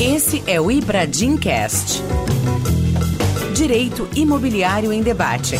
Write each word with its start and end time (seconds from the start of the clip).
Esse 0.00 0.42
é 0.46 0.60
o 0.60 0.70
Ibradim 0.70 1.36
Cast. 1.36 2.02
Direito 3.54 4.08
Imobiliário 4.16 4.92
em 4.92 5.02
Debate. 5.02 5.56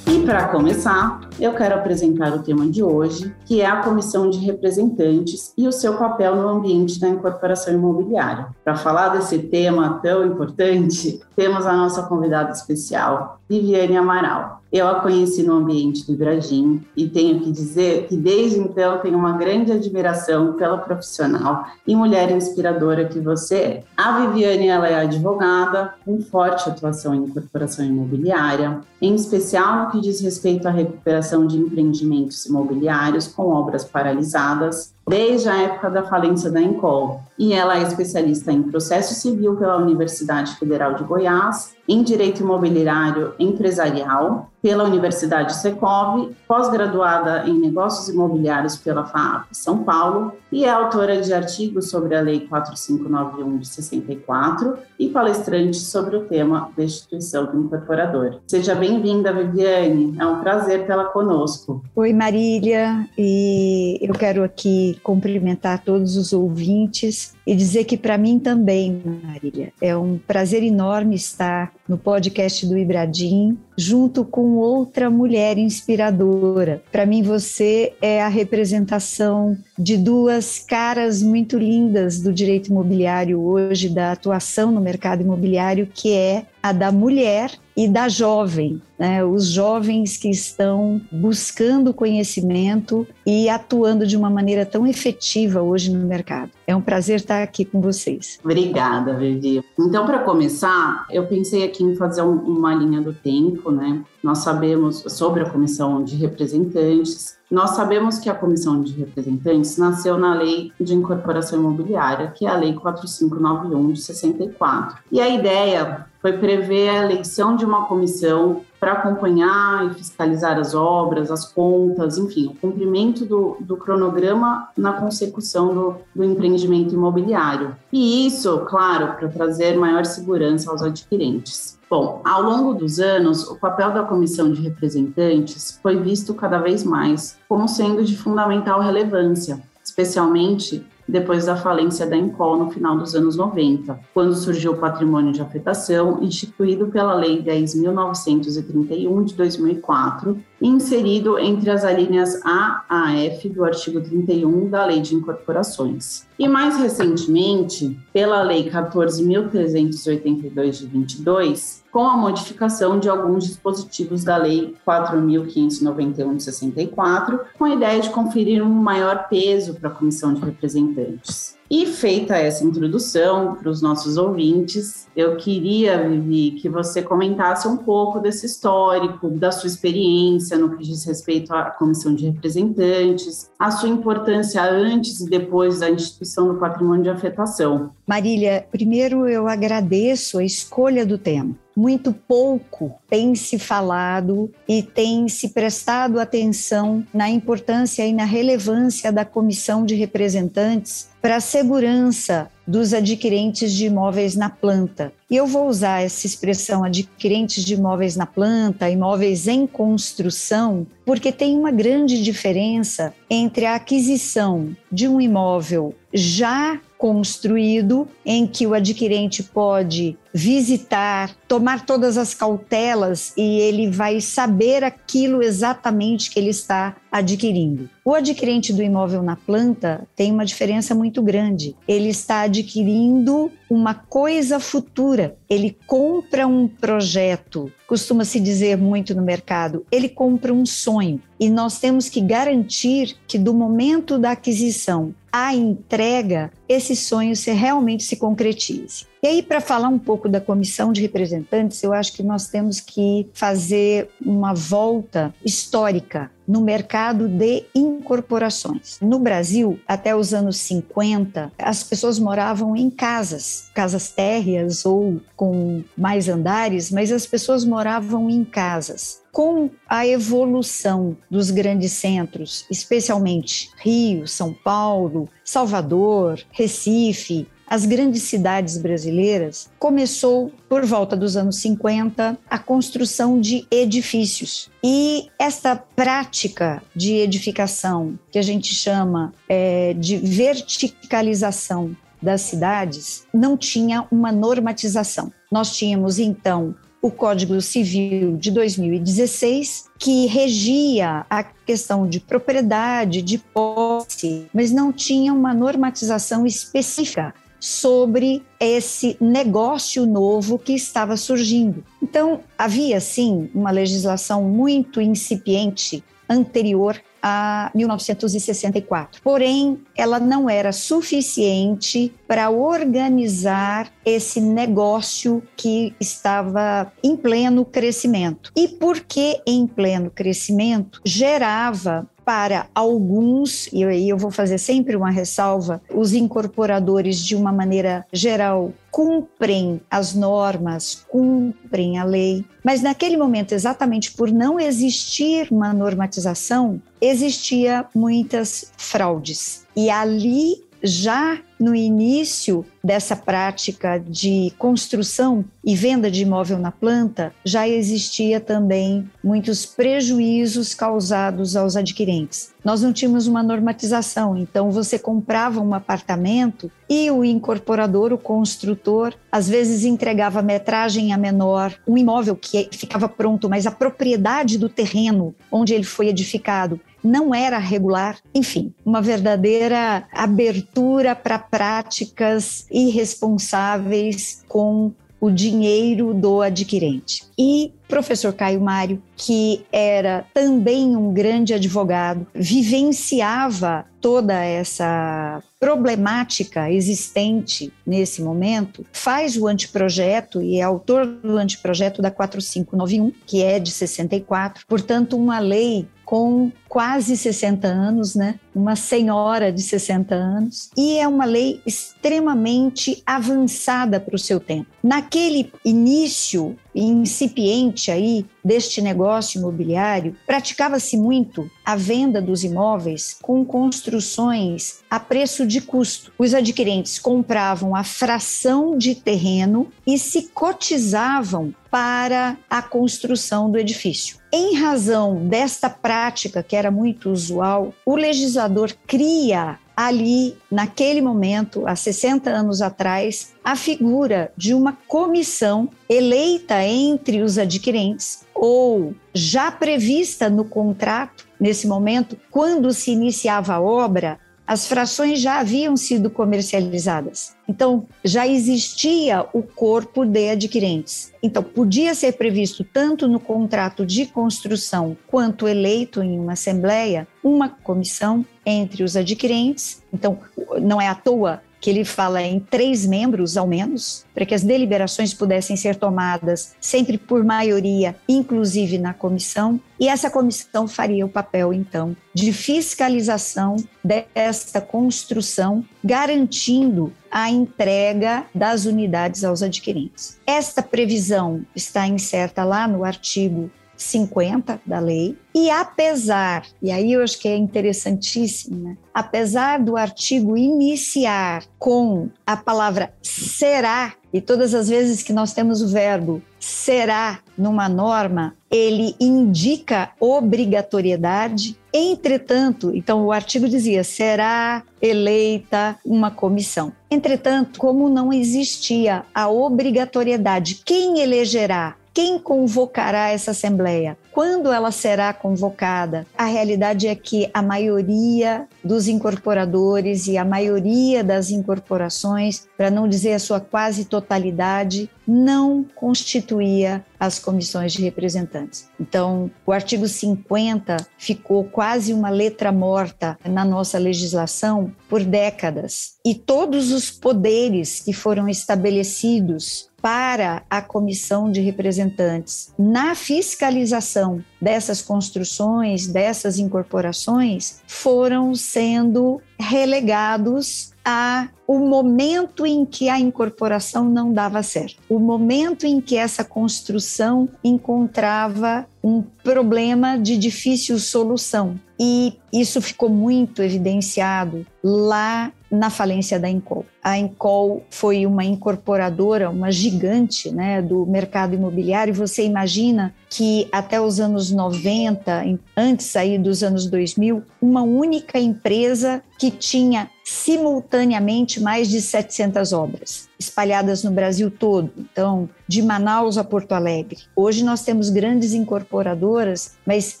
para 0.30 0.46
começar, 0.46 1.28
eu 1.40 1.52
quero 1.54 1.74
apresentar 1.74 2.32
o 2.32 2.40
tema 2.40 2.64
de 2.68 2.84
hoje, 2.84 3.34
que 3.44 3.60
é 3.60 3.66
a 3.66 3.82
comissão 3.82 4.30
de 4.30 4.38
representantes 4.38 5.52
e 5.58 5.66
o 5.66 5.72
seu 5.72 5.96
papel 5.96 6.36
no 6.36 6.48
ambiente 6.48 7.00
da 7.00 7.08
incorporação 7.08 7.74
imobiliária. 7.74 8.46
Para 8.62 8.76
falar 8.76 9.08
desse 9.08 9.40
tema 9.40 9.98
tão 10.00 10.24
importante, 10.24 11.20
temos 11.34 11.66
a 11.66 11.72
nossa 11.72 12.04
convidada 12.04 12.52
especial, 12.52 13.39
Viviane 13.50 13.96
Amaral. 13.96 14.62
Eu 14.72 14.86
a 14.86 15.00
conheci 15.00 15.42
no 15.42 15.54
ambiente 15.54 16.06
do 16.06 16.12
Ibradim 16.12 16.86
e 16.96 17.08
tenho 17.08 17.40
que 17.40 17.50
dizer 17.50 18.06
que 18.06 18.16
desde 18.16 18.60
então 18.60 18.98
tenho 18.98 19.18
uma 19.18 19.36
grande 19.36 19.72
admiração 19.72 20.52
pela 20.52 20.78
profissional 20.78 21.64
e 21.84 21.96
mulher 21.96 22.30
inspiradora 22.30 23.06
que 23.06 23.18
você 23.18 23.56
é. 23.56 23.84
A 23.96 24.20
Viviane 24.20 24.68
ela 24.68 24.86
é 24.86 25.00
advogada 25.00 25.94
com 26.04 26.20
forte 26.20 26.68
atuação 26.68 27.12
em 27.12 27.24
incorporação 27.24 27.84
imobiliária, 27.84 28.80
em 29.02 29.16
especial 29.16 29.86
no 29.86 29.90
que 29.90 30.00
diz 30.00 30.20
respeito 30.20 30.68
à 30.68 30.70
recuperação 30.70 31.44
de 31.44 31.58
empreendimentos 31.58 32.46
imobiliários 32.46 33.26
com 33.26 33.48
obras 33.48 33.82
paralisadas, 33.82 34.94
desde 35.10 35.48
a 35.48 35.60
época 35.60 35.90
da 35.90 36.04
falência 36.04 36.48
da 36.52 36.62
Encol. 36.62 37.20
E 37.36 37.52
ela 37.52 37.76
é 37.76 37.82
especialista 37.82 38.52
em 38.52 38.62
processo 38.62 39.12
civil 39.12 39.56
pela 39.56 39.76
Universidade 39.76 40.54
Federal 40.54 40.94
de 40.94 41.02
Goiás, 41.02 41.74
em 41.88 42.04
direito 42.04 42.42
imobiliário 42.42 43.34
empresarial 43.36 44.48
pela 44.62 44.84
Universidade 44.84 45.56
Secov, 45.56 46.32
pós-graduada 46.46 47.44
em 47.46 47.58
negócios 47.58 48.08
imobiliários 48.08 48.76
pela 48.76 49.04
FAAP 49.04 49.46
São 49.52 49.82
Paulo 49.84 50.32
e 50.52 50.64
é 50.64 50.70
autora 50.70 51.20
de 51.20 51.32
artigos 51.32 51.90
sobre 51.90 52.14
a 52.14 52.20
Lei 52.20 52.40
4591 52.40 53.58
de 53.58 53.68
64 53.68 54.78
e 54.98 55.08
palestrante 55.08 55.78
sobre 55.78 56.16
o 56.16 56.24
tema 56.24 56.70
destituição 56.76 57.46
do 57.46 57.60
incorporador. 57.60 58.40
Seja 58.46 58.74
bem-vinda, 58.74 59.32
Viviane. 59.32 60.14
É 60.18 60.26
um 60.26 60.40
prazer 60.40 60.86
tê-la 60.86 61.04
conosco. 61.04 61.82
Oi, 61.94 62.12
Marília, 62.12 63.08
e 63.16 63.98
eu 64.02 64.12
quero 64.12 64.42
aqui 64.42 64.98
cumprimentar 65.02 65.82
todos 65.84 66.16
os 66.16 66.32
ouvintes 66.32 67.34
e 67.46 67.54
dizer 67.54 67.84
que 67.84 67.96
para 67.96 68.18
mim 68.18 68.38
também, 68.38 69.02
Marília, 69.24 69.72
é 69.80 69.96
um 69.96 70.18
prazer 70.18 70.62
enorme 70.62 71.14
estar 71.14 71.72
no 71.88 71.98
podcast 71.98 72.66
do 72.66 72.78
Ibradim, 72.78 73.58
junto 73.76 74.24
com 74.24 74.49
outra 74.56 75.10
mulher 75.10 75.58
inspiradora. 75.58 76.82
Para 76.90 77.06
mim, 77.06 77.22
você 77.22 77.92
é 78.00 78.22
a 78.22 78.28
representação 78.28 79.56
de 79.78 79.96
duas 79.96 80.58
caras 80.58 81.22
muito 81.22 81.58
lindas 81.58 82.20
do 82.20 82.32
direito 82.32 82.68
imobiliário 82.68 83.40
hoje, 83.40 83.88
da 83.88 84.12
atuação 84.12 84.70
no 84.70 84.80
mercado 84.80 85.22
imobiliário, 85.22 85.88
que 85.92 86.14
é 86.14 86.44
a 86.62 86.72
da 86.72 86.92
mulher 86.92 87.52
e 87.76 87.88
da 87.88 88.08
jovem, 88.08 88.82
né? 88.98 89.24
os 89.24 89.46
jovens 89.46 90.16
que 90.16 90.28
estão 90.28 91.00
buscando 91.10 91.94
conhecimento 91.94 93.06
e 93.26 93.48
atuando 93.48 94.06
de 94.06 94.16
uma 94.16 94.28
maneira 94.28 94.66
tão 94.66 94.86
efetiva 94.86 95.62
hoje 95.62 95.90
no 95.90 96.06
mercado. 96.06 96.50
É 96.66 96.76
um 96.76 96.80
prazer 96.82 97.16
estar 97.16 97.42
aqui 97.42 97.64
com 97.64 97.80
vocês. 97.80 98.38
Obrigada, 98.44 99.14
Vivi. 99.14 99.64
Então, 99.78 100.04
para 100.04 100.18
começar, 100.20 101.06
eu 101.10 101.26
pensei 101.26 101.64
aqui 101.64 101.82
em 101.82 101.96
fazer 101.96 102.22
um, 102.22 102.36
uma 102.36 102.74
linha 102.74 103.00
do 103.00 103.14
tempo, 103.14 103.70
né? 103.70 104.02
Nós 104.22 104.38
sabemos 104.38 105.02
sobre 105.08 105.42
a 105.42 105.48
comissão 105.48 106.04
de 106.04 106.16
representantes, 106.16 107.39
nós 107.50 107.70
sabemos 107.70 108.18
que 108.18 108.30
a 108.30 108.34
comissão 108.34 108.80
de 108.80 108.92
representantes 108.92 109.76
nasceu 109.76 110.16
na 110.16 110.34
Lei 110.34 110.72
de 110.80 110.94
Incorporação 110.94 111.58
Imobiliária, 111.58 112.30
que 112.30 112.46
é 112.46 112.48
a 112.48 112.56
Lei 112.56 112.74
4591 112.74 113.92
de 113.92 114.00
64. 114.00 114.98
E 115.10 115.20
a 115.20 115.28
ideia 115.28 116.06
foi 116.22 116.34
prever 116.34 116.88
a 116.90 117.04
eleição 117.04 117.56
de 117.56 117.64
uma 117.64 117.86
comissão 117.86 118.62
para 118.80 118.92
acompanhar 118.92 119.86
e 119.90 119.94
fiscalizar 119.94 120.58
as 120.58 120.74
obras, 120.74 121.30
as 121.30 121.52
contas, 121.52 122.16
enfim, 122.16 122.46
o 122.46 122.54
cumprimento 122.54 123.26
do, 123.26 123.58
do 123.60 123.76
cronograma 123.76 124.70
na 124.76 124.94
consecução 124.94 125.74
do, 125.74 125.96
do 126.16 126.24
empreendimento 126.24 126.94
imobiliário. 126.94 127.76
E 127.92 128.26
isso, 128.26 128.60
claro, 128.60 129.14
para 129.18 129.28
trazer 129.28 129.76
maior 129.76 130.06
segurança 130.06 130.70
aos 130.70 130.82
adquirentes. 130.82 131.78
Bom, 131.90 132.22
ao 132.24 132.40
longo 132.42 132.72
dos 132.72 132.98
anos, 133.00 133.46
o 133.48 133.56
papel 133.56 133.92
da 133.92 134.04
comissão 134.04 134.50
de 134.50 134.62
representantes 134.62 135.78
foi 135.82 135.96
visto 135.96 136.32
cada 136.32 136.58
vez 136.58 136.82
mais 136.84 137.36
como 137.48 137.68
sendo 137.68 138.02
de 138.02 138.16
fundamental 138.16 138.80
relevância, 138.80 139.60
especialmente 139.84 140.86
depois 141.10 141.46
da 141.46 141.56
falência 141.56 142.06
da 142.06 142.16
Encol 142.16 142.56
no 142.56 142.70
final 142.70 142.96
dos 142.96 143.14
anos 143.14 143.36
90, 143.36 143.98
quando 144.14 144.34
surgiu 144.34 144.72
o 144.72 144.76
patrimônio 144.76 145.32
de 145.32 145.42
afetação 145.42 146.22
instituído 146.22 146.86
pela 146.86 147.14
Lei 147.14 147.42
10.931 147.42 149.24
de 149.24 149.34
2004 149.34 150.38
e 150.38 150.49
inserido 150.60 151.38
entre 151.38 151.70
as 151.70 151.84
alíneas 151.84 152.40
A 152.44 152.84
a 152.88 153.16
F 153.16 153.48
do 153.48 153.64
artigo 153.64 154.00
31 154.00 154.68
da 154.68 154.84
Lei 154.84 155.00
de 155.00 155.14
Incorporações. 155.14 156.26
E 156.38 156.48
mais 156.48 156.76
recentemente, 156.78 157.98
pela 158.12 158.42
Lei 158.42 158.68
14.382 158.70 160.72
de 160.72 160.86
22, 160.86 161.82
com 161.90 162.06
a 162.06 162.16
modificação 162.16 162.98
de 162.98 163.08
alguns 163.08 163.44
dispositivos 163.44 164.24
da 164.24 164.36
Lei 164.36 164.74
4.591 164.86 166.36
de 166.36 166.42
64, 166.42 167.40
com 167.58 167.64
a 167.64 167.74
ideia 167.74 168.00
de 168.00 168.10
conferir 168.10 168.62
um 168.62 168.68
maior 168.68 169.28
peso 169.28 169.74
para 169.74 169.88
a 169.88 169.92
Comissão 169.92 170.34
de 170.34 170.40
Representantes. 170.40 171.58
E 171.72 171.86
feita 171.86 172.36
essa 172.36 172.64
introdução 172.64 173.54
para 173.54 173.70
os 173.70 173.80
nossos 173.80 174.16
ouvintes, 174.16 175.06
eu 175.14 175.36
queria, 175.36 176.08
Vivi, 176.08 176.50
que 176.60 176.68
você 176.68 177.00
comentasse 177.00 177.68
um 177.68 177.76
pouco 177.76 178.18
desse 178.18 178.44
histórico, 178.44 179.30
da 179.30 179.52
sua 179.52 179.68
experiência 179.68 180.58
no 180.58 180.76
que 180.76 180.82
diz 180.82 181.04
respeito 181.04 181.54
à 181.54 181.70
comissão 181.70 182.12
de 182.12 182.26
representantes, 182.26 183.48
a 183.56 183.70
sua 183.70 183.88
importância 183.88 184.68
antes 184.68 185.20
e 185.20 185.30
depois 185.30 185.78
da 185.78 185.88
instituição 185.88 186.48
do 186.48 186.58
patrimônio 186.58 187.04
de 187.04 187.10
afetação. 187.10 187.92
Marília, 188.04 188.66
primeiro 188.72 189.28
eu 189.28 189.46
agradeço 189.46 190.38
a 190.38 190.44
escolha 190.44 191.06
do 191.06 191.18
tema 191.18 191.54
muito 191.80 192.12
pouco 192.12 192.94
tem 193.08 193.34
se 193.34 193.58
falado 193.58 194.52
e 194.68 194.82
tem 194.82 195.28
se 195.28 195.48
prestado 195.48 196.20
atenção 196.20 197.02
na 197.12 197.30
importância 197.30 198.06
e 198.06 198.12
na 198.12 198.24
relevância 198.24 199.10
da 199.10 199.24
comissão 199.24 199.86
de 199.86 199.94
representantes 199.94 201.08
para 201.22 201.36
a 201.36 201.40
segurança 201.40 202.50
dos 202.66 202.92
adquirentes 202.92 203.72
de 203.72 203.86
imóveis 203.86 204.36
na 204.36 204.50
planta. 204.50 205.10
E 205.30 205.36
eu 205.36 205.46
vou 205.46 205.68
usar 205.68 206.02
essa 206.02 206.26
expressão 206.26 206.84
adquirentes 206.84 207.64
de 207.64 207.74
imóveis 207.74 208.14
na 208.14 208.26
planta, 208.26 208.90
imóveis 208.90 209.48
em 209.48 209.66
construção, 209.66 210.86
porque 211.04 211.32
tem 211.32 211.56
uma 211.56 211.70
grande 211.70 212.22
diferença 212.22 213.14
entre 213.28 213.64
a 213.64 213.74
aquisição 213.74 214.76
de 214.92 215.08
um 215.08 215.20
imóvel 215.20 215.94
já 216.12 216.78
construído, 217.00 218.06
em 218.26 218.46
que 218.46 218.66
o 218.66 218.74
adquirente 218.74 219.42
pode 219.42 220.18
visitar, 220.34 221.34
tomar 221.48 221.86
todas 221.86 222.18
as 222.18 222.34
cautelas 222.34 223.32
e 223.38 223.58
ele 223.58 223.90
vai 223.90 224.20
saber 224.20 224.84
aquilo 224.84 225.42
exatamente 225.42 226.30
que 226.30 226.38
ele 226.38 226.50
está 226.50 226.94
adquirindo. 227.10 227.88
O 228.04 228.14
adquirente 228.14 228.72
do 228.72 228.82
imóvel 228.82 229.22
na 229.22 229.34
planta 229.34 230.06
tem 230.14 230.30
uma 230.30 230.44
diferença 230.44 230.94
muito 230.94 231.22
grande. 231.22 231.74
Ele 231.88 232.10
está 232.10 232.42
adquirindo 232.42 233.50
uma 233.68 233.94
coisa 233.94 234.60
futura. 234.60 235.36
Ele 235.48 235.76
compra 235.86 236.46
um 236.46 236.68
projeto, 236.68 237.72
costuma 237.86 238.24
se 238.24 238.38
dizer 238.38 238.76
muito 238.76 239.14
no 239.14 239.22
mercado, 239.22 239.86
ele 239.90 240.08
compra 240.08 240.52
um 240.52 240.66
sonho. 240.66 241.20
E 241.38 241.48
nós 241.48 241.80
temos 241.80 242.08
que 242.08 242.20
garantir 242.20 243.16
que 243.26 243.38
do 243.38 243.54
momento 243.54 244.18
da 244.18 244.32
aquisição 244.32 245.14
à 245.32 245.54
entrega, 245.54 246.52
esse 246.68 246.96
sonho 246.96 247.36
se 247.36 247.50
realmente 247.52 248.04
se 248.04 248.16
concretize. 248.16 249.09
E 249.22 249.26
aí, 249.26 249.42
para 249.42 249.60
falar 249.60 249.88
um 249.88 249.98
pouco 249.98 250.30
da 250.30 250.40
comissão 250.40 250.92
de 250.92 251.02
representantes, 251.02 251.82
eu 251.82 251.92
acho 251.92 252.14
que 252.14 252.22
nós 252.22 252.48
temos 252.48 252.80
que 252.80 253.28
fazer 253.34 254.08
uma 254.24 254.54
volta 254.54 255.34
histórica 255.44 256.30
no 256.48 256.62
mercado 256.62 257.28
de 257.28 257.64
incorporações. 257.74 258.98
No 259.00 259.18
Brasil, 259.20 259.78
até 259.86 260.16
os 260.16 260.32
anos 260.32 260.56
50, 260.56 261.52
as 261.58 261.84
pessoas 261.84 262.18
moravam 262.18 262.74
em 262.74 262.90
casas, 262.90 263.70
casas 263.74 264.10
térreas 264.10 264.86
ou 264.86 265.20
com 265.36 265.84
mais 265.96 266.28
andares, 266.28 266.90
mas 266.90 267.12
as 267.12 267.26
pessoas 267.26 267.64
moravam 267.64 268.28
em 268.28 268.42
casas. 268.42 269.20
Com 269.30 269.70
a 269.88 270.04
evolução 270.04 271.16
dos 271.30 271.52
grandes 271.52 271.92
centros, 271.92 272.66
especialmente 272.68 273.70
Rio, 273.76 274.26
São 274.26 274.52
Paulo, 274.52 275.28
Salvador, 275.44 276.40
Recife, 276.50 277.46
as 277.70 277.86
grandes 277.86 278.24
cidades 278.24 278.76
brasileiras, 278.76 279.70
começou 279.78 280.52
por 280.68 280.84
volta 280.84 281.16
dos 281.16 281.36
anos 281.36 281.54
50 281.58 282.36
a 282.50 282.58
construção 282.58 283.40
de 283.40 283.64
edifícios. 283.70 284.68
E 284.82 285.28
esta 285.38 285.76
prática 285.76 286.82
de 286.96 287.14
edificação, 287.14 288.18
que 288.32 288.40
a 288.40 288.42
gente 288.42 288.74
chama 288.74 289.32
é, 289.48 289.94
de 289.94 290.16
verticalização 290.16 291.96
das 292.20 292.40
cidades, 292.40 293.24
não 293.32 293.56
tinha 293.56 294.04
uma 294.10 294.32
normatização. 294.32 295.32
Nós 295.50 295.76
tínhamos 295.76 296.18
então 296.18 296.74
o 297.00 297.10
Código 297.10 297.58
Civil 297.62 298.36
de 298.36 298.50
2016, 298.50 299.86
que 299.96 300.26
regia 300.26 301.24
a 301.30 301.42
questão 301.42 302.06
de 302.06 302.20
propriedade, 302.20 303.22
de 303.22 303.38
posse, 303.38 304.46
mas 304.52 304.70
não 304.70 304.92
tinha 304.92 305.32
uma 305.32 305.54
normatização 305.54 306.44
específica 306.44 307.32
sobre 307.60 308.42
esse 308.58 309.16
negócio 309.20 310.06
novo 310.06 310.58
que 310.58 310.72
estava 310.72 311.16
surgindo. 311.16 311.84
Então, 312.02 312.40
havia 312.58 312.98
sim 313.00 313.50
uma 313.54 313.70
legislação 313.70 314.42
muito 314.42 315.00
incipiente 315.00 316.02
anterior 316.28 317.00
a 317.22 317.70
1964. 317.74 319.20
Porém, 319.22 319.82
ela 319.96 320.18
não 320.18 320.48
era 320.48 320.72
suficiente 320.72 322.14
para 322.26 322.50
organizar 322.50 323.92
esse 324.04 324.40
negócio 324.40 325.42
que 325.56 325.94
estava 326.00 326.90
em 327.02 327.16
pleno 327.16 327.64
crescimento. 327.64 328.52
E 328.56 328.68
por 328.68 329.00
que 329.00 329.40
em 329.46 329.66
pleno 329.66 330.10
crescimento? 330.10 331.00
Gerava 331.04 332.08
para 332.30 332.68
alguns, 332.72 333.66
e 333.72 333.82
aí 333.82 334.08
eu 334.08 334.16
vou 334.16 334.30
fazer 334.30 334.56
sempre 334.56 334.94
uma 334.94 335.10
ressalva, 335.10 335.82
os 335.92 336.12
incorporadores, 336.12 337.18
de 337.18 337.34
uma 337.34 337.50
maneira 337.50 338.06
geral, 338.12 338.72
cumprem 338.88 339.80
as 339.90 340.14
normas, 340.14 341.04
cumprem 341.08 341.98
a 341.98 342.04
lei, 342.04 342.44
mas 342.62 342.82
naquele 342.82 343.16
momento, 343.16 343.50
exatamente 343.50 344.12
por 344.12 344.30
não 344.30 344.60
existir 344.60 345.48
uma 345.50 345.72
normatização, 345.72 346.80
existia 347.00 347.84
muitas 347.92 348.70
fraudes. 348.78 349.66
E 349.74 349.90
ali 349.90 350.62
já 350.84 351.36
no 351.60 351.74
início 351.74 352.64
dessa 352.82 353.14
prática 353.14 353.98
de 353.98 354.50
construção 354.58 355.44
e 355.62 355.76
venda 355.76 356.10
de 356.10 356.22
imóvel 356.22 356.58
na 356.58 356.72
planta, 356.72 357.34
já 357.44 357.68
existia 357.68 358.40
também 358.40 359.08
muitos 359.22 359.66
prejuízos 359.66 360.72
causados 360.72 361.54
aos 361.54 361.76
adquirentes. 361.76 362.54
Nós 362.64 362.80
não 362.80 362.92
tínhamos 362.92 363.26
uma 363.26 363.42
normatização, 363.42 364.36
então 364.36 364.70
você 364.70 364.98
comprava 364.98 365.60
um 365.60 365.74
apartamento 365.74 366.70
e 366.88 367.10
o 367.10 367.22
incorporador, 367.22 368.12
o 368.12 368.18
construtor, 368.18 369.14
às 369.30 369.48
vezes 369.48 369.84
entregava 369.84 370.42
metragem 370.42 371.12
a 371.12 371.18
menor, 371.18 371.74
um 371.86 371.96
imóvel 371.96 372.34
que 372.34 372.68
ficava 372.72 373.08
pronto, 373.08 373.48
mas 373.48 373.66
a 373.66 373.70
propriedade 373.70 374.58
do 374.58 374.68
terreno 374.68 375.34
onde 375.52 375.74
ele 375.74 375.84
foi 375.84 376.08
edificado 376.08 376.80
não 377.02 377.34
era 377.34 377.58
regular, 377.58 378.18
enfim, 378.34 378.72
uma 378.84 379.00
verdadeira 379.00 380.04
abertura 380.12 381.14
para 381.14 381.38
práticas 381.38 382.66
irresponsáveis 382.70 384.44
com 384.48 384.92
o 385.20 385.30
dinheiro 385.30 386.14
do 386.14 386.40
adquirente. 386.40 387.24
E 387.38 387.72
professor 387.86 388.32
Caio 388.32 388.60
Mário, 388.60 389.02
que 389.16 389.64
era 389.70 390.24
também 390.32 390.96
um 390.96 391.12
grande 391.12 391.52
advogado, 391.52 392.26
vivenciava 392.34 393.84
toda 394.00 394.42
essa 394.42 395.42
problemática 395.58 396.70
existente 396.70 397.70
nesse 397.84 398.22
momento, 398.22 398.86
faz 398.92 399.36
o 399.36 399.46
anteprojeto 399.46 400.40
e 400.40 400.58
é 400.58 400.62
autor 400.62 401.04
do 401.04 401.36
anteprojeto 401.36 402.00
da 402.00 402.10
4591, 402.10 403.12
que 403.26 403.42
é 403.42 403.58
de 403.58 403.70
64, 403.70 404.64
portanto, 404.66 405.16
uma 405.16 405.38
lei 405.38 405.86
com 406.10 406.50
quase 406.68 407.16
60 407.16 407.68
anos, 407.68 408.16
né? 408.16 408.40
Uma 408.52 408.74
senhora 408.74 409.52
de 409.52 409.62
60 409.62 410.12
anos, 410.12 410.68
e 410.76 410.98
é 410.98 411.06
uma 411.06 411.24
lei 411.24 411.62
extremamente 411.64 413.00
avançada 413.06 414.00
para 414.00 414.16
o 414.16 414.18
seu 414.18 414.40
tempo. 414.40 414.66
Naquele 414.82 415.52
início 415.64 416.58
incipiente 416.74 417.92
aí 417.92 418.26
deste 418.44 418.82
negócio 418.82 419.38
imobiliário, 419.38 420.16
praticava-se 420.26 420.96
muito 420.96 421.48
a 421.64 421.76
venda 421.76 422.20
dos 422.20 422.42
imóveis 422.42 423.16
com 423.22 423.44
construções 423.44 424.80
a 424.90 424.98
preço 424.98 425.46
de 425.46 425.60
custo. 425.60 426.12
Os 426.18 426.34
adquirentes 426.34 426.98
compravam 426.98 427.76
a 427.76 427.84
fração 427.84 428.76
de 428.76 428.96
terreno 428.96 429.68
e 429.86 429.96
se 429.96 430.22
cotizavam 430.34 431.54
para 431.70 432.36
a 432.50 432.60
construção 432.60 433.48
do 433.48 433.58
edifício. 433.58 434.19
Em 434.32 434.54
razão 434.54 435.26
desta 435.26 435.68
prática, 435.68 436.40
que 436.42 436.54
era 436.54 436.70
muito 436.70 437.10
usual, 437.10 437.74
o 437.84 437.96
legislador 437.96 438.72
cria 438.86 439.58
ali, 439.76 440.36
naquele 440.50 441.00
momento, 441.00 441.66
há 441.66 441.74
60 441.74 442.30
anos 442.30 442.62
atrás, 442.62 443.32
a 443.42 443.56
figura 443.56 444.30
de 444.36 444.54
uma 444.54 444.76
comissão 444.86 445.70
eleita 445.88 446.62
entre 446.62 447.22
os 447.22 447.38
adquirentes 447.38 448.24
ou 448.34 448.94
já 449.12 449.50
prevista 449.50 450.30
no 450.30 450.44
contrato, 450.44 451.26
nesse 451.40 451.66
momento, 451.66 452.16
quando 452.30 452.72
se 452.72 452.90
iniciava 452.90 453.54
a 453.54 453.60
obra, 453.60 454.20
as 454.50 454.66
frações 454.66 455.20
já 455.20 455.38
haviam 455.38 455.76
sido 455.76 456.10
comercializadas. 456.10 457.36
Então, 457.46 457.86
já 458.04 458.26
existia 458.26 459.24
o 459.32 459.44
corpo 459.44 460.04
de 460.04 460.28
adquirentes. 460.28 461.12
Então, 461.22 461.40
podia 461.40 461.94
ser 461.94 462.14
previsto 462.14 462.64
tanto 462.64 463.06
no 463.06 463.20
contrato 463.20 463.86
de 463.86 464.06
construção 464.06 464.96
quanto 465.06 465.46
eleito 465.46 466.02
em 466.02 466.18
uma 466.18 466.32
assembleia 466.32 467.06
uma 467.22 467.48
comissão 467.48 468.26
entre 468.44 468.82
os 468.82 468.96
adquirentes. 468.96 469.84
Então, 469.92 470.18
não 470.60 470.80
é 470.80 470.88
à 470.88 470.96
toa 470.96 471.40
que 471.60 471.68
ele 471.68 471.84
fala 471.84 472.22
em 472.22 472.40
três 472.40 472.86
membros 472.86 473.36
ao 473.36 473.46
menos, 473.46 474.06
para 474.14 474.24
que 474.24 474.34
as 474.34 474.42
deliberações 474.42 475.12
pudessem 475.12 475.56
ser 475.56 475.76
tomadas 475.76 476.54
sempre 476.60 476.96
por 476.96 477.22
maioria, 477.22 477.94
inclusive 478.08 478.78
na 478.78 478.94
comissão, 478.94 479.60
e 479.78 479.88
essa 479.88 480.10
comissão 480.10 480.66
faria 480.66 481.04
o 481.04 481.08
papel, 481.08 481.52
então, 481.52 481.96
de 482.14 482.32
fiscalização 482.32 483.56
desta 483.84 484.60
construção, 484.60 485.64
garantindo 485.82 486.92
a 487.10 487.30
entrega 487.30 488.24
das 488.34 488.64
unidades 488.64 489.24
aos 489.24 489.42
adquirentes. 489.42 490.18
Esta 490.26 490.62
previsão 490.62 491.44
está 491.54 491.86
incerta 491.86 492.44
lá 492.44 492.68
no 492.68 492.84
artigo 492.84 493.50
50 493.80 494.60
da 494.64 494.78
lei. 494.78 495.16
E 495.34 495.50
apesar, 495.50 496.44
e 496.62 496.70
aí 496.70 496.92
eu 496.92 497.02
acho 497.02 497.18
que 497.18 497.28
é 497.28 497.36
interessantíssimo, 497.36 498.58
né? 498.58 498.76
apesar 498.92 499.58
do 499.60 499.76
artigo 499.76 500.36
iniciar 500.36 501.44
com 501.58 502.08
a 502.26 502.36
palavra 502.36 502.92
será, 503.02 503.94
e 504.12 504.20
todas 504.20 504.54
as 504.54 504.68
vezes 504.68 505.02
que 505.02 505.12
nós 505.12 505.32
temos 505.32 505.62
o 505.62 505.68
verbo 505.68 506.20
será 506.38 507.20
numa 507.38 507.68
norma, 507.68 508.34
ele 508.50 508.96
indica 508.98 509.92
obrigatoriedade. 510.00 511.56
Entretanto, 511.72 512.72
então 512.74 513.04
o 513.06 513.12
artigo 513.12 513.48
dizia 513.48 513.84
será 513.84 514.64
eleita 514.82 515.78
uma 515.84 516.10
comissão. 516.10 516.72
Entretanto, 516.90 517.60
como 517.60 517.88
não 517.88 518.12
existia 518.12 519.04
a 519.14 519.28
obrigatoriedade, 519.28 520.60
quem 520.64 521.00
elegerá 521.00 521.76
quem 521.92 522.18
convocará 522.18 523.10
essa 523.10 523.32
assembleia? 523.32 523.98
Quando 524.12 524.52
ela 524.52 524.70
será 524.70 525.12
convocada? 525.12 526.06
A 526.16 526.24
realidade 526.24 526.86
é 526.86 526.94
que 526.94 527.30
a 527.32 527.42
maioria 527.42 528.48
dos 528.62 528.88
incorporadores 528.88 530.06
e 530.06 530.18
a 530.18 530.24
maioria 530.24 531.02
das 531.02 531.30
incorporações, 531.30 532.46
para 532.56 532.70
não 532.70 532.88
dizer 532.88 533.14
a 533.14 533.18
sua 533.18 533.40
quase 533.40 533.84
totalidade, 533.84 534.90
não 535.06 535.64
constituía 535.74 536.84
as 536.98 537.18
comissões 537.18 537.72
de 537.72 537.82
representantes. 537.82 538.68
Então, 538.78 539.30
o 539.46 539.52
artigo 539.52 539.88
50 539.88 540.76
ficou 540.98 541.44
quase 541.44 541.92
uma 541.94 542.10
letra 542.10 542.52
morta 542.52 543.18
na 543.24 543.44
nossa 543.44 543.78
legislação 543.78 544.72
por 544.88 545.02
décadas. 545.02 545.94
E 546.04 546.14
todos 546.14 546.70
os 546.70 546.90
poderes 546.90 547.80
que 547.80 547.92
foram 547.92 548.28
estabelecidos 548.28 549.69
para 549.80 550.42
a 550.48 550.60
comissão 550.60 551.30
de 551.30 551.40
representantes 551.40 552.52
na 552.58 552.94
fiscalização 552.94 554.22
dessas 554.40 554.82
construções, 554.82 555.86
dessas 555.86 556.38
incorporações, 556.38 557.60
foram 557.66 558.34
sendo 558.34 559.20
relegados 559.38 560.72
a 560.84 561.28
o 561.46 561.58
momento 561.58 562.46
em 562.46 562.64
que 562.64 562.88
a 562.88 562.98
incorporação 562.98 563.84
não 563.84 564.12
dava 564.12 564.42
certo, 564.42 564.76
o 564.88 564.98
momento 564.98 565.66
em 565.66 565.80
que 565.80 565.96
essa 565.96 566.22
construção 566.22 567.28
encontrava 567.42 568.66
um 568.82 569.02
problema 569.02 569.98
de 569.98 570.16
difícil 570.16 570.78
solução. 570.78 571.58
E 571.78 572.14
isso 572.32 572.62
ficou 572.62 572.88
muito 572.88 573.42
evidenciado 573.42 574.46
lá 574.62 575.32
na 575.50 575.68
falência 575.68 576.18
da 576.18 576.28
Encol. 576.28 576.64
A 576.82 576.98
Encol 576.98 577.64
foi 577.70 578.06
uma 578.06 578.24
incorporadora, 578.24 579.28
uma 579.28 579.50
gigante 579.50 580.30
né, 580.30 580.62
do 580.62 580.86
mercado 580.86 581.34
imobiliário. 581.34 581.92
Você 581.92 582.24
imagina 582.24 582.94
que 583.08 583.48
até 583.50 583.80
os 583.80 583.98
anos 583.98 584.30
90, 584.30 585.38
antes 585.56 585.96
aí 585.96 586.18
dos 586.18 586.42
anos 586.42 586.66
2000, 586.66 587.22
uma 587.42 587.62
única 587.62 588.18
empresa 588.18 589.02
que 589.18 589.30
tinha 589.30 589.90
simultaneamente 590.04 591.40
mais 591.40 591.68
de 591.68 591.80
700 591.80 592.52
obras 592.52 593.10
espalhadas 593.20 593.84
no 593.84 593.90
Brasil 593.90 594.30
todo. 594.30 594.72
Então, 594.78 595.28
de 595.46 595.60
Manaus 595.60 596.16
a 596.16 596.24
Porto 596.24 596.52
Alegre. 596.52 597.00
Hoje 597.14 597.44
nós 597.44 597.62
temos 597.62 597.90
grandes 597.90 598.32
incorporadoras, 598.32 599.56
mas 599.66 600.00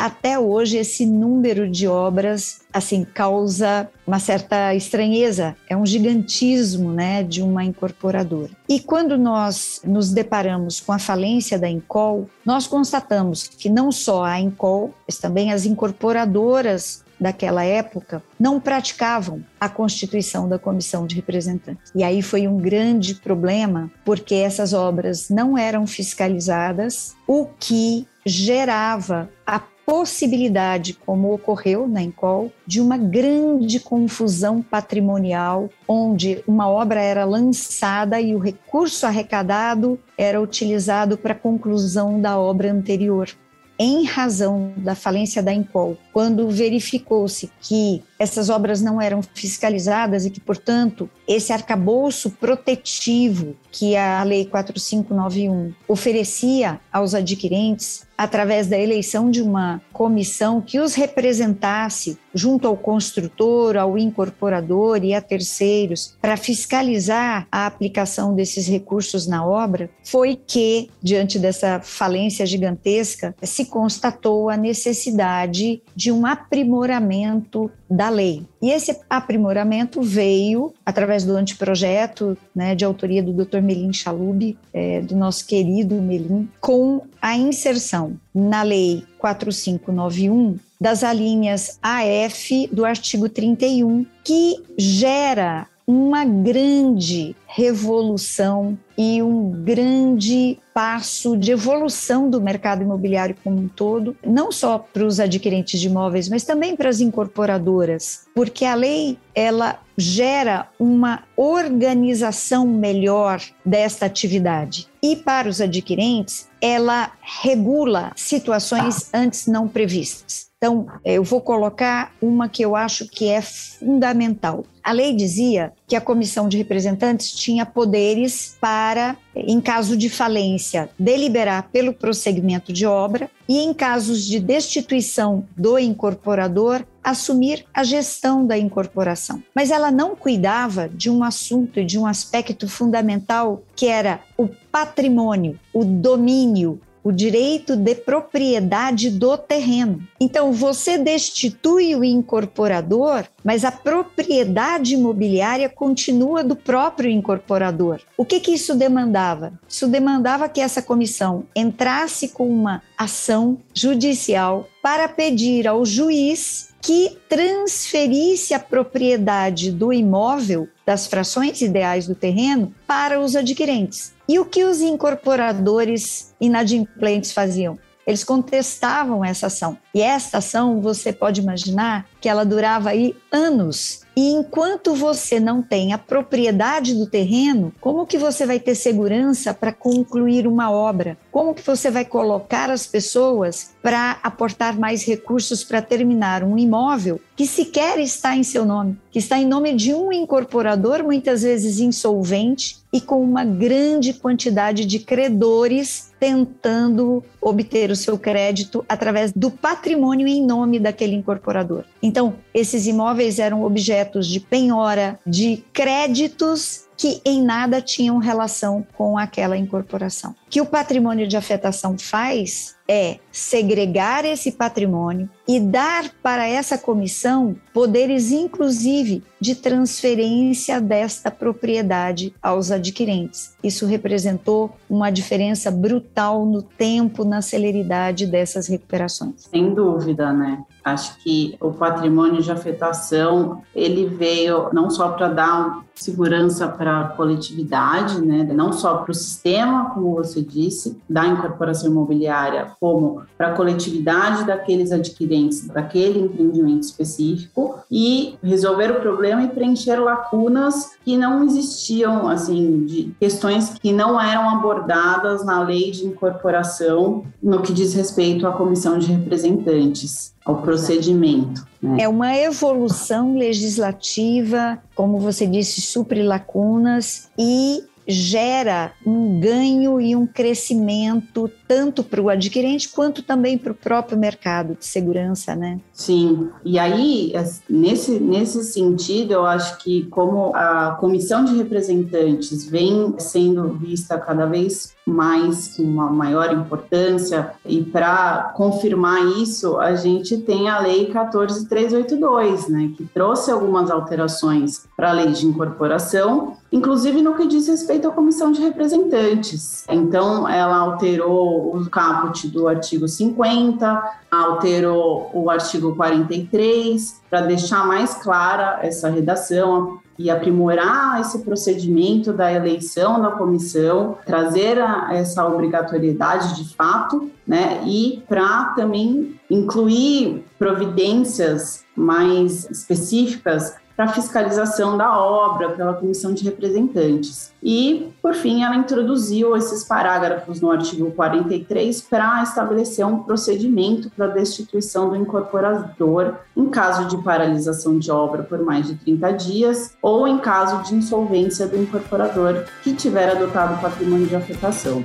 até 0.00 0.38
hoje 0.38 0.78
esse 0.78 1.04
número 1.04 1.70
de 1.70 1.86
obras 1.86 2.60
assim 2.72 3.04
causa 3.04 3.88
uma 4.06 4.18
certa 4.18 4.74
estranheza, 4.74 5.56
é 5.68 5.76
um 5.76 5.84
gigantismo, 5.84 6.90
né, 6.90 7.22
de 7.22 7.42
uma 7.42 7.64
incorporadora. 7.64 8.50
E 8.68 8.80
quando 8.80 9.18
nós 9.18 9.80
nos 9.84 10.10
deparamos 10.10 10.80
com 10.80 10.92
a 10.92 10.98
falência 10.98 11.58
da 11.58 11.68
Incol, 11.68 12.28
nós 12.44 12.66
constatamos 12.66 13.46
que 13.46 13.68
não 13.68 13.92
só 13.92 14.24
a 14.24 14.40
Incol, 14.40 14.94
mas 15.06 15.18
também 15.18 15.52
as 15.52 15.66
incorporadoras 15.66 17.04
daquela 17.20 17.62
época 17.62 18.22
não 18.38 18.58
praticavam 18.58 19.44
a 19.60 19.68
constituição 19.68 20.48
da 20.48 20.58
comissão 20.58 21.06
de 21.06 21.14
representantes. 21.14 21.92
E 21.94 22.02
aí 22.02 22.22
foi 22.22 22.48
um 22.48 22.56
grande 22.56 23.14
problema, 23.14 23.90
porque 24.04 24.36
essas 24.36 24.72
obras 24.72 25.28
não 25.28 25.58
eram 25.58 25.86
fiscalizadas, 25.86 27.14
o 27.28 27.46
que 27.58 28.08
gerava 28.24 29.28
a 29.46 29.60
possibilidade, 29.90 30.94
como 30.94 31.34
ocorreu 31.34 31.88
na 31.88 32.00
Encol, 32.00 32.52
de 32.64 32.80
uma 32.80 32.96
grande 32.96 33.80
confusão 33.80 34.62
patrimonial, 34.62 35.68
onde 35.88 36.44
uma 36.46 36.68
obra 36.68 37.02
era 37.02 37.24
lançada 37.24 38.20
e 38.20 38.32
o 38.32 38.38
recurso 38.38 39.04
arrecadado 39.04 39.98
era 40.16 40.40
utilizado 40.40 41.18
para 41.18 41.32
a 41.32 41.36
conclusão 41.36 42.20
da 42.20 42.38
obra 42.38 42.70
anterior. 42.70 43.28
Em 43.76 44.04
razão 44.04 44.72
da 44.76 44.94
falência 44.94 45.42
da 45.42 45.52
Encol, 45.52 45.98
quando 46.12 46.48
verificou-se 46.48 47.50
que 47.60 48.04
essas 48.20 48.50
obras 48.50 48.82
não 48.82 49.00
eram 49.00 49.22
fiscalizadas 49.22 50.26
e 50.26 50.30
que, 50.30 50.40
portanto, 50.40 51.08
esse 51.26 51.54
arcabouço 51.54 52.28
protetivo 52.32 53.56
que 53.72 53.96
a 53.96 54.22
Lei 54.22 54.44
4591 54.44 55.72
oferecia 55.88 56.78
aos 56.92 57.14
adquirentes, 57.14 58.06
através 58.18 58.66
da 58.66 58.78
eleição 58.78 59.30
de 59.30 59.40
uma 59.40 59.80
comissão 59.90 60.60
que 60.60 60.78
os 60.78 60.92
representasse 60.92 62.18
junto 62.34 62.68
ao 62.68 62.76
construtor, 62.76 63.78
ao 63.78 63.96
incorporador 63.96 65.02
e 65.02 65.14
a 65.14 65.22
terceiros, 65.22 66.14
para 66.20 66.36
fiscalizar 66.36 67.46
a 67.50 67.64
aplicação 67.64 68.34
desses 68.34 68.68
recursos 68.68 69.26
na 69.26 69.46
obra, 69.46 69.88
foi 70.04 70.36
que, 70.36 70.90
diante 71.02 71.38
dessa 71.38 71.80
falência 71.80 72.44
gigantesca, 72.44 73.34
se 73.42 73.64
constatou 73.64 74.50
a 74.50 74.56
necessidade 74.58 75.82
de 75.96 76.12
um 76.12 76.26
aprimoramento 76.26 77.70
da 77.90 78.08
lei. 78.08 78.46
E 78.62 78.70
esse 78.70 79.00
aprimoramento 79.10 80.00
veio 80.00 80.72
através 80.86 81.24
do 81.24 81.36
anteprojeto, 81.36 82.38
né, 82.54 82.74
de 82.74 82.84
autoria 82.84 83.22
do 83.22 83.32
Dr. 83.32 83.60
Melim 83.60 83.92
Chalub, 83.92 84.56
é, 84.72 85.00
do 85.00 85.16
nosso 85.16 85.44
querido 85.46 85.96
Melim, 85.96 86.48
com 86.60 87.02
a 87.20 87.36
inserção 87.36 88.12
na 88.32 88.62
Lei 88.62 89.02
4591 89.18 90.56
das 90.80 91.04
alíneas 91.04 91.78
AF 91.82 92.68
do 92.72 92.86
artigo 92.86 93.28
31, 93.28 94.06
que 94.24 94.62
gera 94.78 95.66
uma 95.90 96.24
grande 96.24 97.34
revolução 97.46 98.78
e 98.96 99.20
um 99.20 99.50
grande 99.64 100.58
passo 100.72 101.36
de 101.36 101.50
evolução 101.50 102.30
do 102.30 102.40
mercado 102.40 102.82
imobiliário 102.82 103.36
como 103.42 103.58
um 103.58 103.66
todo, 103.66 104.16
não 104.24 104.52
só 104.52 104.78
para 104.78 105.04
os 105.04 105.18
adquirentes 105.18 105.80
de 105.80 105.88
imóveis, 105.88 106.28
mas 106.28 106.44
também 106.44 106.76
para 106.76 106.88
as 106.88 107.00
incorporadoras, 107.00 108.26
porque 108.34 108.64
a 108.64 108.74
lei 108.74 109.18
ela 109.34 109.80
gera 109.96 110.68
uma 110.78 111.24
organização 111.36 112.66
melhor 112.66 113.42
desta 113.64 114.06
atividade. 114.06 114.86
E 115.02 115.16
para 115.16 115.48
os 115.48 115.60
adquirentes, 115.60 116.48
ela 116.60 117.12
regula 117.20 118.12
situações 118.14 119.10
antes 119.12 119.46
não 119.46 119.66
previstas. 119.66 120.49
Então, 120.62 120.86
eu 121.06 121.24
vou 121.24 121.40
colocar 121.40 122.12
uma 122.20 122.46
que 122.46 122.62
eu 122.62 122.76
acho 122.76 123.08
que 123.08 123.26
é 123.26 123.40
fundamental. 123.40 124.62
A 124.82 124.92
lei 124.92 125.16
dizia 125.16 125.72
que 125.88 125.96
a 125.96 126.02
comissão 126.02 126.50
de 126.50 126.58
representantes 126.58 127.32
tinha 127.32 127.64
poderes 127.64 128.58
para, 128.60 129.16
em 129.34 129.58
caso 129.58 129.96
de 129.96 130.10
falência, 130.10 130.90
deliberar 130.98 131.70
pelo 131.72 131.94
prosseguimento 131.94 132.74
de 132.74 132.84
obra 132.84 133.30
e, 133.48 133.58
em 133.58 133.72
casos 133.72 134.26
de 134.26 134.38
destituição 134.38 135.46
do 135.56 135.78
incorporador, 135.78 136.84
assumir 137.02 137.64
a 137.72 137.82
gestão 137.82 138.46
da 138.46 138.58
incorporação. 138.58 139.42
Mas 139.54 139.70
ela 139.70 139.90
não 139.90 140.14
cuidava 140.14 140.90
de 140.90 141.08
um 141.08 141.24
assunto 141.24 141.80
e 141.80 141.86
de 141.86 141.98
um 141.98 142.06
aspecto 142.06 142.68
fundamental 142.68 143.62
que 143.74 143.86
era 143.86 144.20
o 144.36 144.46
patrimônio, 144.70 145.58
o 145.72 145.86
domínio, 145.86 146.78
o 147.02 147.10
direito 147.12 147.76
de 147.76 147.94
propriedade 147.94 149.10
do 149.10 149.36
terreno. 149.36 150.02
Então, 150.20 150.52
você 150.52 150.98
destitui 150.98 151.94
o 151.94 152.04
incorporador, 152.04 153.24
mas 153.44 153.64
a 153.64 153.72
propriedade 153.72 154.94
imobiliária 154.94 155.68
continua 155.68 156.44
do 156.44 156.54
próprio 156.54 157.10
incorporador. 157.10 158.00
O 158.16 158.24
que, 158.24 158.40
que 158.40 158.52
isso 158.52 158.74
demandava? 158.74 159.52
Isso 159.68 159.88
demandava 159.88 160.48
que 160.48 160.60
essa 160.60 160.82
comissão 160.82 161.44
entrasse 161.54 162.28
com 162.28 162.48
uma 162.48 162.82
ação 162.96 163.58
judicial 163.74 164.68
para 164.82 165.08
pedir 165.08 165.66
ao 165.66 165.84
juiz 165.84 166.70
que 166.82 167.18
transferisse 167.28 168.54
a 168.54 168.58
propriedade 168.58 169.70
do 169.70 169.92
imóvel, 169.92 170.68
das 170.84 171.06
frações 171.06 171.60
ideais 171.60 172.06
do 172.06 172.14
terreno, 172.14 172.74
para 172.86 173.20
os 173.20 173.36
adquirentes. 173.36 174.12
E 174.30 174.38
o 174.38 174.44
que 174.44 174.62
os 174.62 174.80
incorporadores 174.80 176.32
inadimplentes 176.40 177.32
faziam? 177.32 177.76
Eles 178.06 178.22
contestavam 178.22 179.24
essa 179.24 179.48
ação. 179.48 179.76
E 179.92 180.00
esta 180.00 180.38
ação, 180.38 180.80
você 180.80 181.12
pode 181.12 181.40
imaginar 181.40 182.06
que 182.20 182.28
ela 182.28 182.44
durava 182.44 182.90
aí 182.90 183.16
anos. 183.32 184.02
E 184.16 184.32
enquanto 184.32 184.94
você 184.94 185.40
não 185.40 185.62
tem 185.62 185.92
a 185.92 185.98
propriedade 185.98 186.94
do 186.94 187.06
terreno, 187.06 187.72
como 187.80 188.06
que 188.06 188.18
você 188.18 188.44
vai 188.44 188.60
ter 188.60 188.74
segurança 188.74 189.54
para 189.54 189.72
concluir 189.72 190.46
uma 190.46 190.70
obra? 190.70 191.16
Como 191.30 191.54
que 191.54 191.62
você 191.62 191.90
vai 191.90 192.04
colocar 192.04 192.70
as 192.70 192.86
pessoas 192.86 193.70
para 193.82 194.18
aportar 194.22 194.78
mais 194.78 195.04
recursos 195.04 195.64
para 195.64 195.80
terminar 195.80 196.42
um 196.42 196.58
imóvel 196.58 197.20
que 197.36 197.46
sequer 197.46 197.98
está 197.98 198.36
em 198.36 198.42
seu 198.42 198.66
nome, 198.66 198.98
que 199.10 199.18
está 199.18 199.38
em 199.38 199.46
nome 199.46 199.72
de 199.72 199.94
um 199.94 200.12
incorporador, 200.12 201.02
muitas 201.02 201.42
vezes 201.42 201.80
insolvente 201.80 202.78
e 202.92 203.00
com 203.00 203.22
uma 203.22 203.44
grande 203.44 204.12
quantidade 204.12 204.84
de 204.84 204.98
credores 204.98 206.10
tentando 206.18 207.24
obter 207.40 207.90
o 207.90 207.96
seu 207.96 208.18
crédito 208.18 208.84
através 208.86 209.32
do 209.32 209.50
patrimônio 209.50 210.26
em 210.26 210.44
nome 210.44 210.78
daquele 210.78 211.14
incorporador. 211.14 211.84
Então, 212.10 212.34
esses 212.52 212.88
imóveis 212.88 213.38
eram 213.38 213.62
objetos 213.62 214.26
de 214.26 214.40
penhora, 214.40 215.16
de 215.24 215.62
créditos 215.72 216.88
que 217.00 217.22
em 217.24 217.42
nada 217.42 217.80
tinham 217.80 218.18
relação 218.18 218.86
com 218.92 219.16
aquela 219.16 219.56
incorporação. 219.56 220.32
O 220.32 220.50
que 220.50 220.60
o 220.60 220.66
patrimônio 220.66 221.26
de 221.26 221.34
afetação 221.34 221.96
faz 221.96 222.76
é 222.86 223.20
segregar 223.32 224.26
esse 224.26 224.52
patrimônio 224.52 225.30
e 225.48 225.58
dar 225.58 226.10
para 226.22 226.46
essa 226.46 226.76
comissão 226.76 227.56
poderes, 227.72 228.32
inclusive, 228.32 229.22
de 229.40 229.54
transferência 229.54 230.78
desta 230.78 231.30
propriedade 231.30 232.34
aos 232.42 232.70
adquirentes. 232.70 233.54
Isso 233.62 233.86
representou 233.86 234.76
uma 234.88 235.08
diferença 235.08 235.70
brutal 235.70 236.44
no 236.44 236.60
tempo, 236.60 237.24
na 237.24 237.40
celeridade 237.40 238.26
dessas 238.26 238.66
recuperações. 238.66 239.44
Sem 239.50 239.72
dúvida, 239.72 240.32
né? 240.32 240.62
Acho 240.84 241.16
que 241.18 241.56
o 241.60 241.72
patrimônio 241.72 242.42
de 242.42 242.50
afetação 242.50 243.62
ele 243.74 244.06
veio 244.06 244.68
não 244.72 244.90
só 244.90 245.10
para 245.10 245.28
dar 245.28 245.84
segurança 246.02 246.66
para 246.68 247.00
a 247.00 247.08
coletividade, 247.08 248.20
né? 248.20 248.44
não 248.54 248.72
só 248.72 248.98
para 248.98 249.12
o 249.12 249.14
sistema, 249.14 249.90
como 249.90 250.14
você 250.14 250.40
disse, 250.40 250.98
da 251.08 251.26
incorporação 251.26 251.90
imobiliária, 251.90 252.72
como 252.80 253.22
para 253.36 253.48
a 253.48 253.52
coletividade 253.54 254.44
daqueles 254.44 254.92
adquirentes 254.92 255.66
daquele 255.66 256.20
empreendimento 256.20 256.82
específico 256.82 257.78
e 257.90 258.36
resolver 258.42 258.90
o 258.90 259.00
problema 259.00 259.42
e 259.42 259.48
preencher 259.48 259.96
lacunas 259.96 260.90
que 261.04 261.16
não 261.16 261.44
existiam, 261.44 262.28
assim, 262.28 262.84
de 262.84 263.14
questões 263.18 263.74
que 263.78 263.92
não 263.92 264.20
eram 264.20 264.50
abordadas 264.50 265.44
na 265.44 265.62
lei 265.62 265.90
de 265.90 266.06
incorporação 266.06 267.24
no 267.42 267.62
que 267.62 267.72
diz 267.72 267.94
respeito 267.94 268.46
à 268.46 268.52
comissão 268.52 268.98
de 268.98 269.12
representantes 269.12 270.34
ao 270.44 270.62
procedimento. 270.62 271.66
Né? 271.82 272.02
É 272.02 272.08
uma 272.08 272.34
evolução 272.36 273.36
legislativa, 273.36 274.78
como 274.94 275.18
você 275.18 275.46
disse, 275.46 275.80
supre 275.92 276.22
lacunas 276.22 277.30
e 277.38 277.82
gera 278.10 278.92
um 279.06 279.40
ganho 279.40 280.00
e 280.00 280.14
um 280.14 280.26
crescimento 280.26 281.50
tanto 281.66 282.02
para 282.02 282.20
o 282.20 282.28
adquirente 282.28 282.88
quanto 282.88 283.22
também 283.22 283.56
para 283.56 283.72
o 283.72 283.74
próprio 283.74 284.18
mercado 284.18 284.74
de 284.74 284.84
segurança, 284.84 285.54
né? 285.54 285.78
Sim, 285.92 286.48
e 286.64 286.78
aí, 286.78 287.32
nesse, 287.68 288.18
nesse 288.18 288.64
sentido, 288.64 289.32
eu 289.32 289.46
acho 289.46 289.78
que 289.78 290.04
como 290.06 290.54
a 290.54 290.96
comissão 290.98 291.44
de 291.44 291.56
representantes 291.56 292.64
vem 292.68 293.14
sendo 293.18 293.68
vista 293.74 294.18
cada 294.18 294.46
vez 294.46 294.94
mais 295.06 295.76
com 295.76 295.82
uma 295.82 296.10
maior 296.10 296.52
importância 296.52 297.52
e 297.64 297.82
para 297.82 298.52
confirmar 298.56 299.24
isso, 299.40 299.78
a 299.78 299.94
gente 299.94 300.38
tem 300.38 300.68
a 300.68 300.78
lei 300.80 301.06
14382, 301.06 302.68
né, 302.68 302.92
que 302.96 303.04
trouxe 303.04 303.50
algumas 303.50 303.90
alterações 303.90 304.86
para 304.96 305.10
a 305.10 305.12
lei 305.12 305.32
de 305.32 305.46
incorporação, 305.46 306.56
inclusive 306.72 307.20
no 307.22 307.34
que 307.34 307.46
diz 307.46 307.68
respeito 307.68 308.08
à 308.08 308.10
comissão 308.10 308.52
de 308.52 308.60
representantes. 308.60 309.84
Então, 309.88 310.48
ela 310.48 310.76
alterou 310.76 311.76
o 311.76 311.90
caput 311.90 312.48
do 312.48 312.68
artigo 312.68 313.08
50, 313.08 314.02
alterou 314.30 315.30
o 315.34 315.50
artigo 315.50 315.94
43 315.96 317.20
para 317.28 317.42
deixar 317.42 317.86
mais 317.86 318.14
clara 318.14 318.78
essa 318.82 319.08
redação, 319.08 320.00
e 320.20 320.28
aprimorar 320.28 321.18
esse 321.18 321.38
procedimento 321.38 322.30
da 322.30 322.52
eleição 322.52 323.22
da 323.22 323.30
comissão, 323.30 324.18
trazer 324.26 324.78
a, 324.78 325.14
essa 325.14 325.48
obrigatoriedade 325.48 326.62
de 326.62 326.76
fato, 326.76 327.30
né, 327.46 327.82
e 327.86 328.22
para 328.28 328.74
também 328.76 329.40
incluir 329.48 330.44
providências 330.58 331.86
mais 331.96 332.70
específicas 332.70 333.76
para 334.00 334.08
fiscalização 334.08 334.96
da 334.96 335.14
obra 335.18 335.72
pela 335.72 335.92
comissão 335.92 336.32
de 336.32 336.42
representantes. 336.42 337.52
E, 337.62 338.10
por 338.22 338.32
fim, 338.32 338.62
ela 338.62 338.74
introduziu 338.74 339.54
esses 339.54 339.84
parágrafos 339.84 340.58
no 340.58 340.70
artigo 340.70 341.10
43 341.10 342.00
para 342.00 342.42
estabelecer 342.42 343.04
um 343.06 343.18
procedimento 343.18 344.08
para 344.08 344.28
destituição 344.28 345.10
do 345.10 345.16
incorporador 345.16 346.36
em 346.56 346.66
caso 346.70 347.08
de 347.08 347.22
paralisação 347.22 347.98
de 347.98 348.10
obra 348.10 348.42
por 348.42 348.64
mais 348.64 348.86
de 348.86 348.94
30 348.94 349.32
dias 349.32 349.94
ou 350.00 350.26
em 350.26 350.38
caso 350.38 350.82
de 350.82 350.94
insolvência 350.94 351.66
do 351.66 351.76
incorporador 351.76 352.64
que 352.82 352.94
tiver 352.94 353.30
adotado 353.30 353.82
patrimônio 353.82 354.26
de 354.26 354.34
afetação. 354.34 355.04